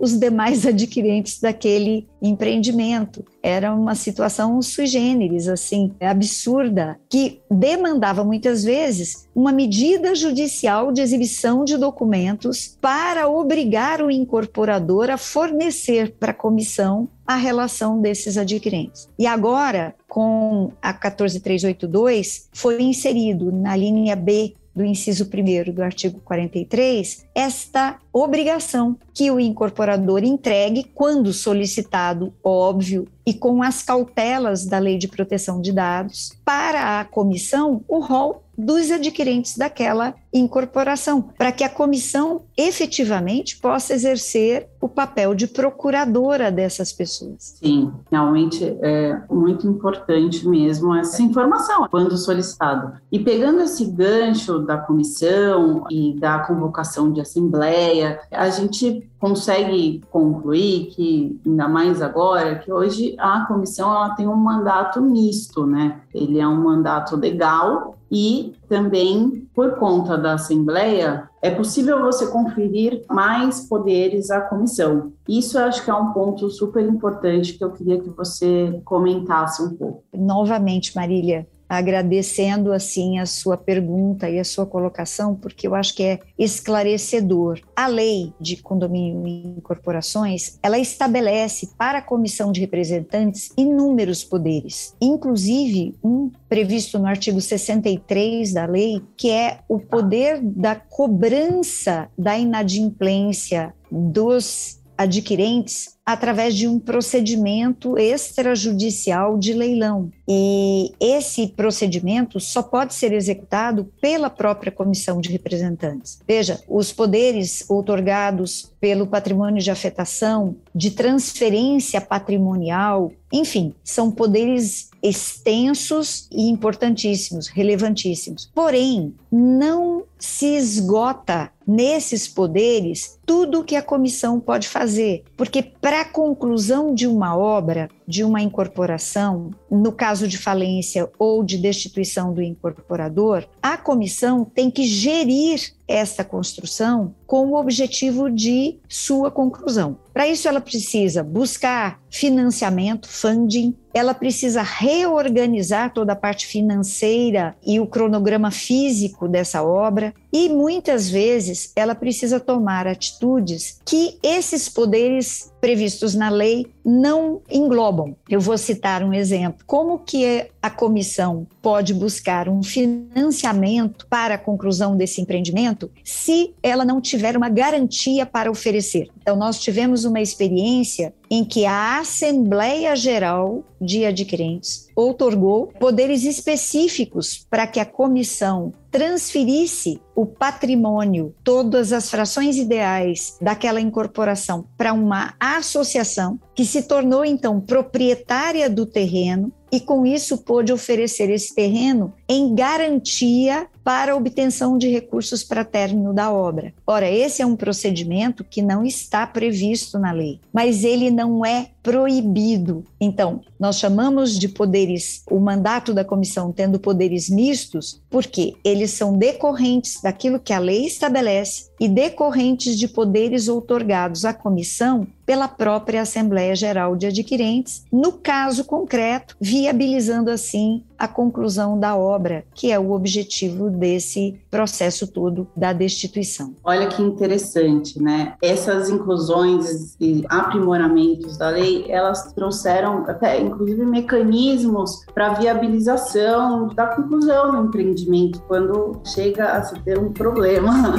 os 0.00 0.18
demais 0.18 0.66
adquirentes 0.68 1.40
daquele 1.40 2.06
empreendimento. 2.20 3.24
Era 3.42 3.72
uma 3.72 3.94
situação 3.94 4.60
sui 4.60 4.86
generis, 4.86 5.48
assim, 5.48 5.92
absurda, 6.00 6.98
que 7.08 7.40
demandava 7.50 8.24
muitas 8.24 8.64
vezes 8.64 9.28
uma 9.40 9.52
medida 9.52 10.14
judicial 10.14 10.92
de 10.92 11.00
exibição 11.00 11.64
de 11.64 11.78
documentos 11.78 12.76
para 12.78 13.26
obrigar 13.26 14.02
o 14.02 14.10
incorporador 14.10 15.08
a 15.08 15.16
fornecer 15.16 16.14
para 16.20 16.32
a 16.32 16.34
comissão 16.34 17.08
a 17.26 17.36
relação 17.36 18.02
desses 18.02 18.36
adquirentes. 18.36 19.08
E 19.18 19.26
agora, 19.26 19.94
com 20.06 20.72
a 20.82 20.92
14382, 20.92 22.50
foi 22.52 22.82
inserido 22.82 23.50
na 23.50 23.74
linha 23.74 24.14
B 24.14 24.52
do 24.74 24.84
inciso 24.84 25.24
1 25.24 25.72
do 25.72 25.82
artigo 25.82 26.20
43, 26.20 27.26
esta 27.34 27.98
obrigação 28.12 28.96
que 29.12 29.30
o 29.30 29.40
incorporador 29.40 30.22
entregue, 30.22 30.84
quando 30.94 31.32
solicitado, 31.32 32.32
óbvio, 32.42 33.06
e 33.26 33.34
com 33.34 33.62
as 33.62 33.82
cautelas 33.82 34.66
da 34.66 34.78
Lei 34.78 34.96
de 34.96 35.08
Proteção 35.08 35.60
de 35.60 35.72
Dados, 35.72 36.32
para 36.44 37.00
a 37.00 37.04
comissão 37.04 37.82
o 37.88 38.00
rol 38.00 38.42
dos 38.64 38.90
adquirentes 38.90 39.56
daquela 39.56 40.14
incorporação, 40.32 41.22
para 41.36 41.50
que 41.50 41.64
a 41.64 41.68
comissão 41.68 42.42
efetivamente 42.56 43.58
possa 43.58 43.94
exercer 43.94 44.68
o 44.80 44.88
papel 44.88 45.34
de 45.34 45.46
procuradora 45.46 46.50
dessas 46.50 46.92
pessoas. 46.92 47.56
Sim, 47.62 47.92
realmente 48.10 48.64
é 48.80 49.20
muito 49.30 49.66
importante 49.66 50.46
mesmo 50.48 50.94
essa 50.94 51.22
informação 51.22 51.88
quando 51.90 52.16
solicitado. 52.16 52.92
E 53.10 53.18
pegando 53.18 53.60
esse 53.60 53.84
gancho 53.84 54.60
da 54.60 54.78
comissão 54.78 55.84
e 55.90 56.14
da 56.18 56.38
convocação 56.40 57.12
de 57.12 57.20
assembleia, 57.20 58.20
a 58.30 58.48
gente 58.48 59.08
consegue 59.18 60.02
concluir 60.10 60.86
que, 60.86 61.38
ainda 61.44 61.68
mais 61.68 62.00
agora, 62.00 62.58
que 62.58 62.72
hoje 62.72 63.14
a 63.18 63.44
comissão 63.46 63.90
ela 63.94 64.14
tem 64.14 64.26
um 64.26 64.36
mandato 64.36 65.02
misto, 65.02 65.66
né? 65.66 66.00
Ele 66.14 66.38
é 66.38 66.48
um 66.48 66.62
mandato 66.62 67.16
legal 67.16 67.98
e 68.10 68.54
também, 68.68 69.48
por 69.54 69.76
conta 69.76 70.18
da 70.18 70.34
Assembleia, 70.34 71.28
é 71.40 71.50
possível 71.50 72.02
você 72.02 72.26
conferir 72.26 73.04
mais 73.08 73.68
poderes 73.68 74.30
à 74.30 74.40
comissão. 74.40 75.12
Isso 75.28 75.58
eu 75.58 75.64
acho 75.64 75.84
que 75.84 75.90
é 75.90 75.94
um 75.94 76.12
ponto 76.12 76.50
super 76.50 76.84
importante 76.84 77.56
que 77.56 77.62
eu 77.62 77.70
queria 77.70 78.00
que 78.00 78.10
você 78.10 78.80
comentasse 78.84 79.62
um 79.62 79.76
pouco. 79.76 80.04
Novamente, 80.12 80.94
Marília, 80.96 81.46
agradecendo 81.70 82.72
assim 82.72 83.20
a 83.20 83.26
sua 83.26 83.56
pergunta 83.56 84.28
e 84.28 84.40
a 84.40 84.44
sua 84.44 84.66
colocação, 84.66 85.36
porque 85.36 85.68
eu 85.68 85.74
acho 85.76 85.94
que 85.94 86.02
é 86.02 86.18
esclarecedor. 86.36 87.60
A 87.76 87.86
lei 87.86 88.32
de 88.40 88.56
condomínio 88.56 89.24
e 89.24 89.46
incorporações, 89.58 90.58
ela 90.64 90.80
estabelece 90.80 91.70
para 91.78 91.98
a 91.98 92.02
comissão 92.02 92.50
de 92.50 92.60
representantes 92.60 93.50
inúmeros 93.56 94.24
poderes, 94.24 94.96
inclusive 95.00 95.94
um 96.02 96.28
previsto 96.48 96.98
no 96.98 97.06
artigo 97.06 97.40
63 97.40 98.52
da 98.52 98.66
lei, 98.66 99.00
que 99.16 99.30
é 99.30 99.60
o 99.68 99.78
poder 99.78 100.40
da 100.42 100.74
cobrança 100.74 102.08
da 102.18 102.36
inadimplência 102.36 103.72
dos 103.88 104.80
adquirentes 104.98 105.99
através 106.12 106.54
de 106.54 106.66
um 106.66 106.78
procedimento 106.78 107.98
extrajudicial 107.98 109.38
de 109.38 109.52
leilão. 109.52 110.10
E 110.28 110.92
esse 111.00 111.48
procedimento 111.48 112.38
só 112.38 112.62
pode 112.62 112.94
ser 112.94 113.12
executado 113.12 113.90
pela 114.00 114.30
própria 114.30 114.72
comissão 114.72 115.20
de 115.20 115.30
representantes. 115.30 116.20
Veja, 116.26 116.60
os 116.68 116.92
poderes 116.92 117.64
outorgados 117.68 118.72
pelo 118.80 119.06
patrimônio 119.06 119.62
de 119.62 119.70
afetação, 119.70 120.56
de 120.74 120.90
transferência 120.92 122.00
patrimonial, 122.00 123.12
enfim, 123.32 123.74
são 123.84 124.10
poderes 124.10 124.90
extensos 125.02 126.28
e 126.30 126.48
importantíssimos, 126.48 127.48
relevantíssimos. 127.48 128.50
Porém, 128.54 129.14
não 129.30 130.04
se 130.18 130.46
esgota 130.54 131.50
nesses 131.66 132.28
poderes 132.28 133.18
tudo 133.24 133.60
o 133.60 133.64
que 133.64 133.76
a 133.76 133.82
comissão 133.82 134.40
pode 134.40 134.68
fazer, 134.68 135.24
porque 135.36 135.62
para 135.62 135.99
Para 136.00 136.08
a 136.08 136.12
conclusão 136.12 136.94
de 136.94 137.06
uma 137.06 137.36
obra, 137.36 137.90
de 138.08 138.24
uma 138.24 138.40
incorporação, 138.40 139.50
no 139.70 139.92
caso 139.92 140.26
de 140.26 140.38
falência 140.38 141.10
ou 141.18 141.44
de 141.44 141.58
destituição 141.58 142.32
do 142.32 142.40
incorporador, 142.40 143.44
a 143.62 143.76
comissão 143.76 144.42
tem 144.42 144.70
que 144.70 144.84
gerir 144.84 145.74
esta 145.90 146.22
construção 146.22 147.12
com 147.26 147.48
o 147.48 147.56
objetivo 147.56 148.30
de 148.30 148.78
sua 148.88 149.30
conclusão. 149.30 149.98
Para 150.12 150.28
isso, 150.28 150.46
ela 150.46 150.60
precisa 150.60 151.22
buscar 151.22 152.00
financiamento, 152.08 153.08
funding, 153.08 153.74
ela 153.92 154.14
precisa 154.14 154.62
reorganizar 154.62 155.92
toda 155.92 156.12
a 156.12 156.16
parte 156.16 156.46
financeira 156.46 157.56
e 157.64 157.80
o 157.80 157.86
cronograma 157.86 158.50
físico 158.50 159.28
dessa 159.28 159.62
obra, 159.62 160.14
e 160.32 160.48
muitas 160.48 161.08
vezes 161.08 161.72
ela 161.74 161.94
precisa 161.94 162.38
tomar 162.38 162.86
atitudes 162.86 163.80
que 163.84 164.16
esses 164.22 164.68
poderes 164.68 165.52
previstos 165.60 166.14
na 166.14 166.28
lei 166.28 166.66
não 166.84 167.42
englobam. 167.50 168.16
Eu 168.28 168.40
vou 168.40 168.56
citar 168.56 169.02
um 169.02 169.12
exemplo. 169.12 169.64
Como 169.66 169.98
que 169.98 170.48
a 170.62 170.68
comissão 170.68 171.46
pode 171.62 171.94
buscar 171.94 172.48
um 172.48 172.62
financiamento 172.62 174.06
para 174.08 174.34
a 174.34 174.38
conclusão 174.38 174.96
desse 174.96 175.20
empreendimento 175.20 175.90
se 176.04 176.54
ela 176.62 176.84
não 176.84 177.00
tiver 177.00 177.36
uma 177.36 177.48
garantia 177.48 178.26
para 178.26 178.50
oferecer? 178.50 179.08
Então, 179.20 179.36
nós 179.36 179.58
tivemos 179.58 180.04
uma 180.04 180.20
experiência 180.20 181.14
em 181.30 181.44
que 181.44 181.64
a 181.64 182.00
Assembleia 182.00 182.96
Geral 182.96 183.62
de 183.80 184.04
Adquirentes 184.04 184.88
outorgou 184.96 185.68
poderes 185.78 186.24
específicos 186.24 187.46
para 187.48 187.68
que 187.68 187.78
a 187.78 187.86
comissão 187.86 188.72
transferisse 188.90 190.00
o 190.16 190.26
patrimônio, 190.26 191.32
todas 191.44 191.92
as 191.92 192.10
frações 192.10 192.56
ideais 192.56 193.38
daquela 193.40 193.80
incorporação 193.80 194.66
para 194.76 194.92
uma 194.92 195.34
associação 195.38 196.38
que 196.54 196.64
se 196.64 196.82
tornou 196.82 197.24
então 197.24 197.60
proprietária 197.60 198.68
do 198.68 198.84
terreno 198.84 199.52
e 199.72 199.78
com 199.78 200.04
isso 200.04 200.38
pôde 200.38 200.72
oferecer 200.72 201.30
esse 201.30 201.54
terreno 201.54 202.12
em 202.28 202.52
garantia 202.54 203.68
para 203.82 204.16
obtenção 204.16 204.76
de 204.76 204.88
recursos 204.88 205.42
para 205.42 205.64
término 205.64 206.12
da 206.12 206.32
obra. 206.32 206.72
Ora, 206.86 207.10
esse 207.10 207.42
é 207.42 207.46
um 207.46 207.56
procedimento 207.56 208.44
que 208.44 208.62
não 208.62 208.84
está 208.84 209.26
previsto 209.26 209.98
na 209.98 210.12
lei, 210.12 210.40
mas 210.52 210.84
ele 210.84 211.10
não 211.10 211.44
é 211.44 211.70
proibido. 211.82 212.84
Então, 213.00 213.40
nós 213.58 213.78
chamamos 213.78 214.38
de 214.38 214.48
poderes, 214.48 215.22
o 215.30 215.38
mandato 215.38 215.92
da 215.92 216.04
comissão 216.04 216.52
tendo 216.52 216.78
poderes 216.78 217.28
mistos, 217.28 218.00
porque 218.10 218.54
eles 218.64 218.90
são 218.90 219.16
decorrentes 219.16 220.00
daquilo 220.02 220.40
que 220.40 220.52
a 220.52 220.58
lei 220.58 220.86
estabelece 220.86 221.70
e 221.80 221.88
decorrentes 221.88 222.78
de 222.78 222.86
poderes 222.86 223.48
outorgados 223.48 224.24
à 224.24 224.34
comissão 224.34 225.06
pela 225.24 225.46
própria 225.46 226.02
Assembleia 226.02 226.54
Geral 226.56 226.96
de 226.96 227.06
Adquirentes, 227.06 227.84
no 227.90 228.12
caso 228.12 228.64
concreto, 228.64 229.36
viabilizando 229.40 230.28
assim 230.28 230.82
a 230.98 231.08
conclusão 231.08 231.78
da 231.78 231.96
obra, 231.96 232.44
que 232.52 232.70
é 232.70 232.78
o 232.78 232.90
objetivo 232.90 233.70
desse 233.70 234.38
processo 234.50 235.06
todo 235.06 235.48
da 235.56 235.72
destituição. 235.72 236.54
Olha 236.62 236.88
que 236.88 237.00
interessante, 237.00 238.02
né? 238.02 238.34
Essas 238.42 238.90
inclusões 238.90 239.96
e 239.98 240.24
aprimoramentos 240.28 241.38
da 241.38 241.48
lei, 241.48 241.69
elas 241.88 242.32
trouxeram 242.32 243.04
até 243.06 243.40
inclusive 243.40 243.84
mecanismos 243.84 245.04
para 245.14 245.34
viabilização 245.34 246.68
da 246.68 246.86
conclusão 246.88 247.50
do 247.50 247.66
empreendimento 247.68 248.40
quando 248.48 249.00
chega 249.04 249.52
a 249.52 249.62
se 249.62 249.78
ter 249.80 249.98
um 249.98 250.12
problema. 250.12 250.94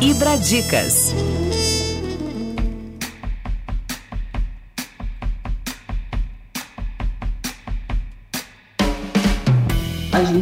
Ibradicas. 0.00 1.12
A 1.12 1.41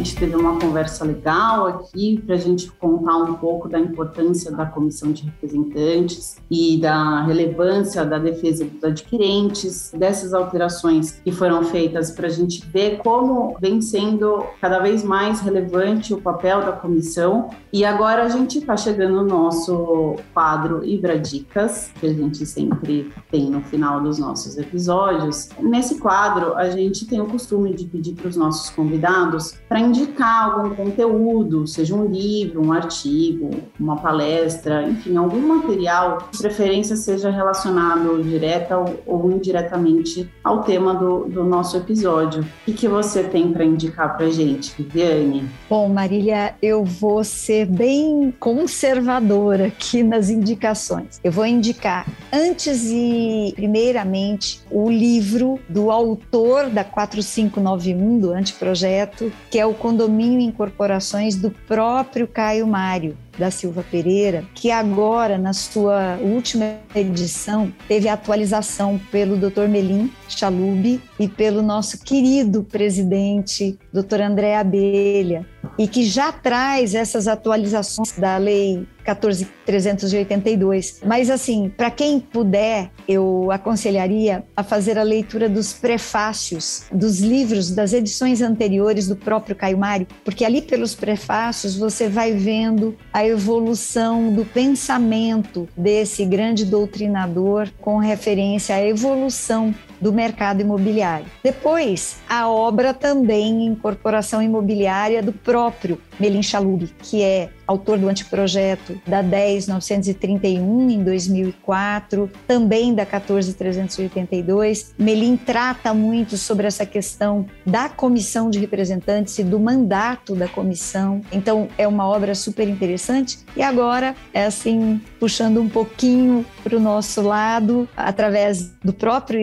gente 0.01 0.15
teve 0.15 0.35
uma 0.35 0.59
conversa 0.59 1.05
legal 1.05 1.67
aqui 1.67 2.19
para 2.25 2.33
a 2.33 2.37
gente 2.37 2.71
contar 2.71 3.17
um 3.17 3.35
pouco 3.35 3.69
da 3.69 3.79
importância 3.79 4.51
da 4.51 4.65
comissão 4.65 5.11
de 5.11 5.25
representantes 5.25 6.37
e 6.49 6.77
da 6.81 7.23
relevância 7.23 8.03
da 8.03 8.17
defesa 8.17 8.65
dos 8.65 8.83
adquirentes, 8.83 9.91
dessas 9.95 10.33
alterações 10.33 11.11
que 11.23 11.31
foram 11.31 11.63
feitas 11.63 12.09
para 12.09 12.25
a 12.25 12.29
gente 12.31 12.65
ver 12.65 12.97
como 12.97 13.55
vem 13.59 13.79
sendo 13.79 14.43
cada 14.59 14.79
vez 14.79 15.03
mais 15.03 15.39
relevante 15.39 16.15
o 16.15 16.21
papel 16.21 16.61
da 16.61 16.71
comissão. 16.71 17.51
E 17.71 17.85
agora 17.85 18.23
a 18.23 18.29
gente 18.29 18.57
está 18.57 18.75
chegando 18.75 19.17
no 19.17 19.25
nosso 19.25 20.15
quadro 20.33 20.83
Ibradicas, 20.83 21.91
que 21.99 22.07
a 22.07 22.13
gente 22.13 22.43
sempre 22.45 23.11
tem 23.29 23.51
no 23.51 23.61
final 23.61 24.01
dos 24.01 24.17
nossos 24.17 24.57
episódios. 24.57 25.49
Nesse 25.59 25.99
quadro, 25.99 26.55
a 26.55 26.71
gente 26.71 27.05
tem 27.05 27.21
o 27.21 27.27
costume 27.27 27.73
de 27.73 27.85
pedir 27.85 28.15
para 28.15 28.27
os 28.27 28.35
nossos 28.35 28.71
convidados 28.71 29.53
para 29.69 29.79
indicar 29.91 30.51
algum 30.51 30.73
conteúdo, 30.73 31.67
seja 31.67 31.93
um 31.93 32.05
livro, 32.05 32.65
um 32.65 32.71
artigo, 32.71 33.49
uma 33.79 33.97
palestra, 33.97 34.83
enfim, 34.83 35.15
algum 35.17 35.39
material, 35.39 36.29
de 36.31 36.37
preferência 36.39 36.95
seja 36.95 37.29
relacionado 37.29 38.23
direta 38.23 38.77
ou, 39.05 39.31
indiretamente 39.31 40.29
ao 40.43 40.63
tema 40.63 40.93
do, 40.95 41.25
do 41.25 41.43
nosso 41.43 41.77
episódio. 41.77 42.45
O 42.67 42.73
que, 42.73 42.87
você 42.87 43.23
tem 43.23 43.51
para 43.51 43.63
indicar 43.63 44.17
para 44.17 44.29
gente, 44.29 44.73
Viviane? 44.77 45.47
Bom, 45.69 45.87
Marília, 45.89 46.55
eu 46.61 46.83
vou 46.83 47.23
ser 47.23 47.65
bem 47.65 48.33
conservadora 48.39 49.67
aqui 49.67 50.03
nas 50.03 50.29
indicações. 50.29 51.19
Eu 51.23 51.31
vou 51.31 51.45
indicar, 51.45 52.05
antes 52.31 52.89
e 52.91 53.53
primeiramente, 53.55 54.61
o 54.69 54.89
livro 54.89 55.59
do 55.69 55.91
autor 55.91 56.69
da 56.69 56.83
4591, 56.83 58.19
do 58.19 58.31
anteprojeto, 58.31 59.31
que 59.49 59.59
é 59.59 59.65
o 59.65 59.73
Condomínio 59.81 60.39
Incorporações 60.39 61.35
do 61.35 61.49
próprio 61.49 62.27
Caio 62.27 62.67
Mário 62.67 63.17
da 63.37 63.51
Silva 63.51 63.83
Pereira, 63.89 64.43
que 64.53 64.71
agora, 64.71 65.37
na 65.37 65.53
sua 65.53 66.17
última 66.21 66.77
edição, 66.93 67.73
teve 67.87 68.07
atualização 68.07 68.99
pelo 69.11 69.37
Dr. 69.37 69.67
Melim 69.67 70.11
Chalub 70.27 71.01
e 71.19 71.27
pelo 71.27 71.61
nosso 71.61 72.03
querido 72.03 72.63
presidente, 72.63 73.77
Dr. 73.93 74.21
André 74.21 74.55
Abelha, 74.55 75.45
e 75.77 75.87
que 75.87 76.03
já 76.03 76.31
traz 76.31 76.95
essas 76.95 77.27
atualizações 77.27 78.13
da 78.17 78.37
Lei 78.37 78.87
14.382. 79.05 80.97
Mas, 81.05 81.29
assim, 81.29 81.71
para 81.75 81.91
quem 81.91 82.19
puder, 82.19 82.89
eu 83.07 83.49
aconselharia 83.51 84.43
a 84.55 84.63
fazer 84.63 84.97
a 84.97 85.03
leitura 85.03 85.49
dos 85.49 85.73
prefácios 85.73 86.85
dos 86.91 87.19
livros 87.19 87.71
das 87.71 87.93
edições 87.93 88.41
anteriores 88.41 89.07
do 89.07 89.15
próprio 89.15 89.55
Caio 89.55 89.77
Mário, 89.77 90.07
porque 90.23 90.43
ali 90.45 90.61
pelos 90.61 90.93
prefácios 90.95 91.75
você 91.75 92.07
vai 92.07 92.33
vendo 92.33 92.97
a 93.11 93.20
evolução 93.25 94.33
do 94.33 94.45
pensamento 94.45 95.67
desse 95.75 96.25
grande 96.25 96.65
doutrinador 96.65 97.69
com 97.79 97.97
referência 97.97 98.75
à 98.75 98.85
evolução 98.85 99.73
do 100.01 100.11
mercado 100.11 100.61
imobiliário. 100.61 101.27
Depois, 101.43 102.17
a 102.27 102.49
obra 102.49 102.93
também 102.93 103.65
incorporação 103.65 104.41
imobiliária 104.41 105.21
do 105.21 105.31
próprio 105.31 105.99
Melim 106.19 106.43
Chalub, 106.43 106.89
que 106.99 107.21
é 107.21 107.49
autor 107.65 107.97
do 107.97 108.09
anteprojeto 108.09 108.99
da 109.07 109.23
10.931 109.23 110.91
em 110.91 111.03
2004, 111.03 112.29
também 112.45 112.93
da 112.93 113.05
14.382. 113.05 114.91
Melim 114.97 115.37
trata 115.37 115.93
muito 115.93 116.37
sobre 116.37 116.67
essa 116.67 116.85
questão 116.85 117.45
da 117.65 117.87
comissão 117.89 118.49
de 118.49 118.59
representantes 118.59 119.39
e 119.39 119.43
do 119.43 119.59
mandato 119.59 120.35
da 120.35 120.47
comissão. 120.47 121.21
Então, 121.31 121.69
é 121.77 121.87
uma 121.87 122.07
obra 122.07 122.35
super 122.35 122.67
interessante. 122.67 123.39
E 123.55 123.61
agora, 123.61 124.15
é 124.33 124.45
assim, 124.45 125.01
puxando 125.19 125.61
um 125.61 125.69
pouquinho 125.69 126.45
para 126.63 126.75
o 126.75 126.79
nosso 126.79 127.21
lado, 127.21 127.87
através 127.95 128.71
do 128.83 128.93
próprio 128.93 129.41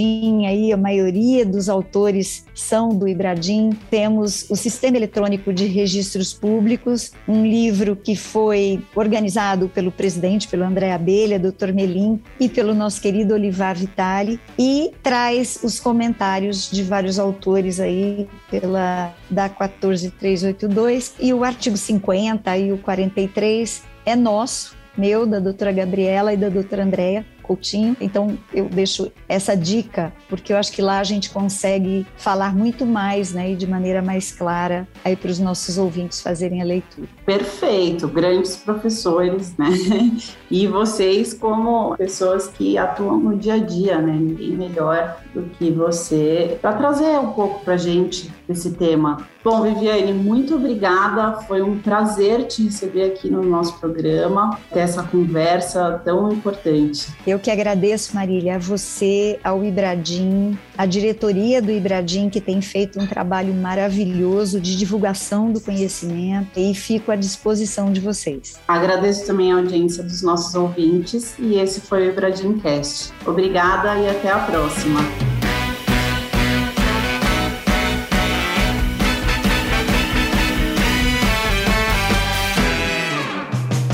Ibradim, 0.00 0.46
aí 0.46 0.72
a 0.72 0.76
maioria 0.76 1.44
dos 1.44 1.68
autores 1.68 2.44
são 2.54 2.88
do 2.90 3.06
Ibradim, 3.06 3.70
temos 3.90 4.48
o 4.50 4.56
Sistema 4.56 4.96
Eletrônico 4.96 5.52
de 5.52 5.66
Registros 5.66 6.32
Públicos, 6.32 7.12
um 7.28 7.46
livro 7.46 7.94
que 7.94 8.16
foi 8.16 8.82
organizado 8.94 9.68
pelo 9.68 9.92
presidente, 9.92 10.48
pelo 10.48 10.64
André 10.64 10.92
Abelha, 10.92 11.38
Dr. 11.38 11.72
Melim 11.72 12.20
e 12.38 12.48
pelo 12.48 12.74
nosso 12.74 13.00
querido 13.00 13.34
Olivar 13.34 13.76
Vitali 13.76 14.40
e 14.58 14.92
traz 15.02 15.60
os 15.62 15.78
comentários 15.78 16.70
de 16.70 16.82
vários 16.82 17.18
autores 17.18 17.78
aí 17.78 18.28
pela 18.50 19.14
da 19.30 19.48
14382 19.48 21.14
e 21.20 21.32
o 21.32 21.44
artigo 21.44 21.76
50 21.76 22.56
e 22.56 22.72
o 22.72 22.78
43 22.78 23.82
é 24.06 24.16
nosso, 24.16 24.76
meu, 24.96 25.26
da 25.26 25.38
doutora 25.38 25.72
Gabriela 25.72 26.32
e 26.32 26.36
da 26.36 26.48
doutora 26.48 26.84
Andréa, 26.84 27.24
Coutinho. 27.50 27.96
Então, 28.00 28.38
eu 28.54 28.66
deixo 28.66 29.10
essa 29.28 29.56
dica, 29.56 30.12
porque 30.28 30.52
eu 30.52 30.56
acho 30.56 30.70
que 30.70 30.80
lá 30.80 31.00
a 31.00 31.04
gente 31.04 31.30
consegue 31.30 32.06
falar 32.16 32.54
muito 32.54 32.86
mais, 32.86 33.32
né, 33.32 33.50
e 33.50 33.56
de 33.56 33.66
maneira 33.66 34.00
mais 34.00 34.30
clara 34.30 34.86
aí 35.04 35.16
para 35.16 35.32
os 35.32 35.40
nossos 35.40 35.76
ouvintes 35.76 36.20
fazerem 36.20 36.62
a 36.62 36.64
leitura. 36.64 37.08
Perfeito, 37.26 38.06
grandes 38.06 38.56
professores, 38.56 39.56
né? 39.56 39.68
E 40.50 40.66
vocês 40.66 41.32
como 41.32 41.96
pessoas 41.96 42.48
que 42.48 42.76
atuam 42.76 43.18
no 43.18 43.36
dia 43.36 43.54
a 43.54 43.58
dia, 43.58 43.98
né? 44.02 44.12
Ninguém 44.12 44.50
melhor 44.56 45.20
do 45.34 45.42
que 45.42 45.70
você 45.70 46.58
para 46.60 46.72
trazer 46.74 47.18
um 47.18 47.32
pouco 47.32 47.64
para 47.64 47.76
gente 47.76 48.30
esse 48.48 48.72
tema. 48.72 49.26
Bom, 49.42 49.62
Viviane, 49.62 50.12
muito 50.12 50.56
obrigada. 50.56 51.40
Foi 51.42 51.62
um 51.62 51.78
prazer 51.78 52.46
te 52.46 52.64
receber 52.64 53.04
aqui 53.04 53.30
no 53.30 53.42
nosso 53.42 53.78
programa, 53.78 54.58
ter 54.70 54.80
essa 54.80 55.02
conversa 55.02 56.00
tão 56.04 56.30
importante. 56.30 57.08
Eu 57.26 57.38
que 57.38 57.50
agradeço, 57.50 58.14
Marília, 58.14 58.56
a 58.56 58.58
você, 58.58 59.40
ao 59.42 59.64
Ibradim, 59.64 60.58
a 60.76 60.84
diretoria 60.84 61.62
do 61.62 61.70
Ibradim, 61.70 62.28
que 62.28 62.40
tem 62.40 62.60
feito 62.60 63.00
um 63.00 63.06
trabalho 63.06 63.54
maravilhoso 63.54 64.60
de 64.60 64.76
divulgação 64.76 65.50
do 65.50 65.60
conhecimento 65.60 66.58
e 66.58 66.74
fico 66.74 67.10
à 67.10 67.16
disposição 67.16 67.90
de 67.90 68.00
vocês. 68.00 68.60
Agradeço 68.68 69.26
também 69.26 69.52
a 69.52 69.56
audiência 69.56 70.02
dos 70.02 70.22
nossos 70.22 70.54
ouvintes 70.54 71.34
e 71.38 71.54
esse 71.54 71.80
foi 71.80 72.08
o 72.08 72.10
Ibradim 72.10 72.58
Cast. 72.58 73.12
Obrigada 73.26 73.98
e 73.98 74.08
até 74.08 74.30
a 74.30 74.38
próxima. 74.40 75.00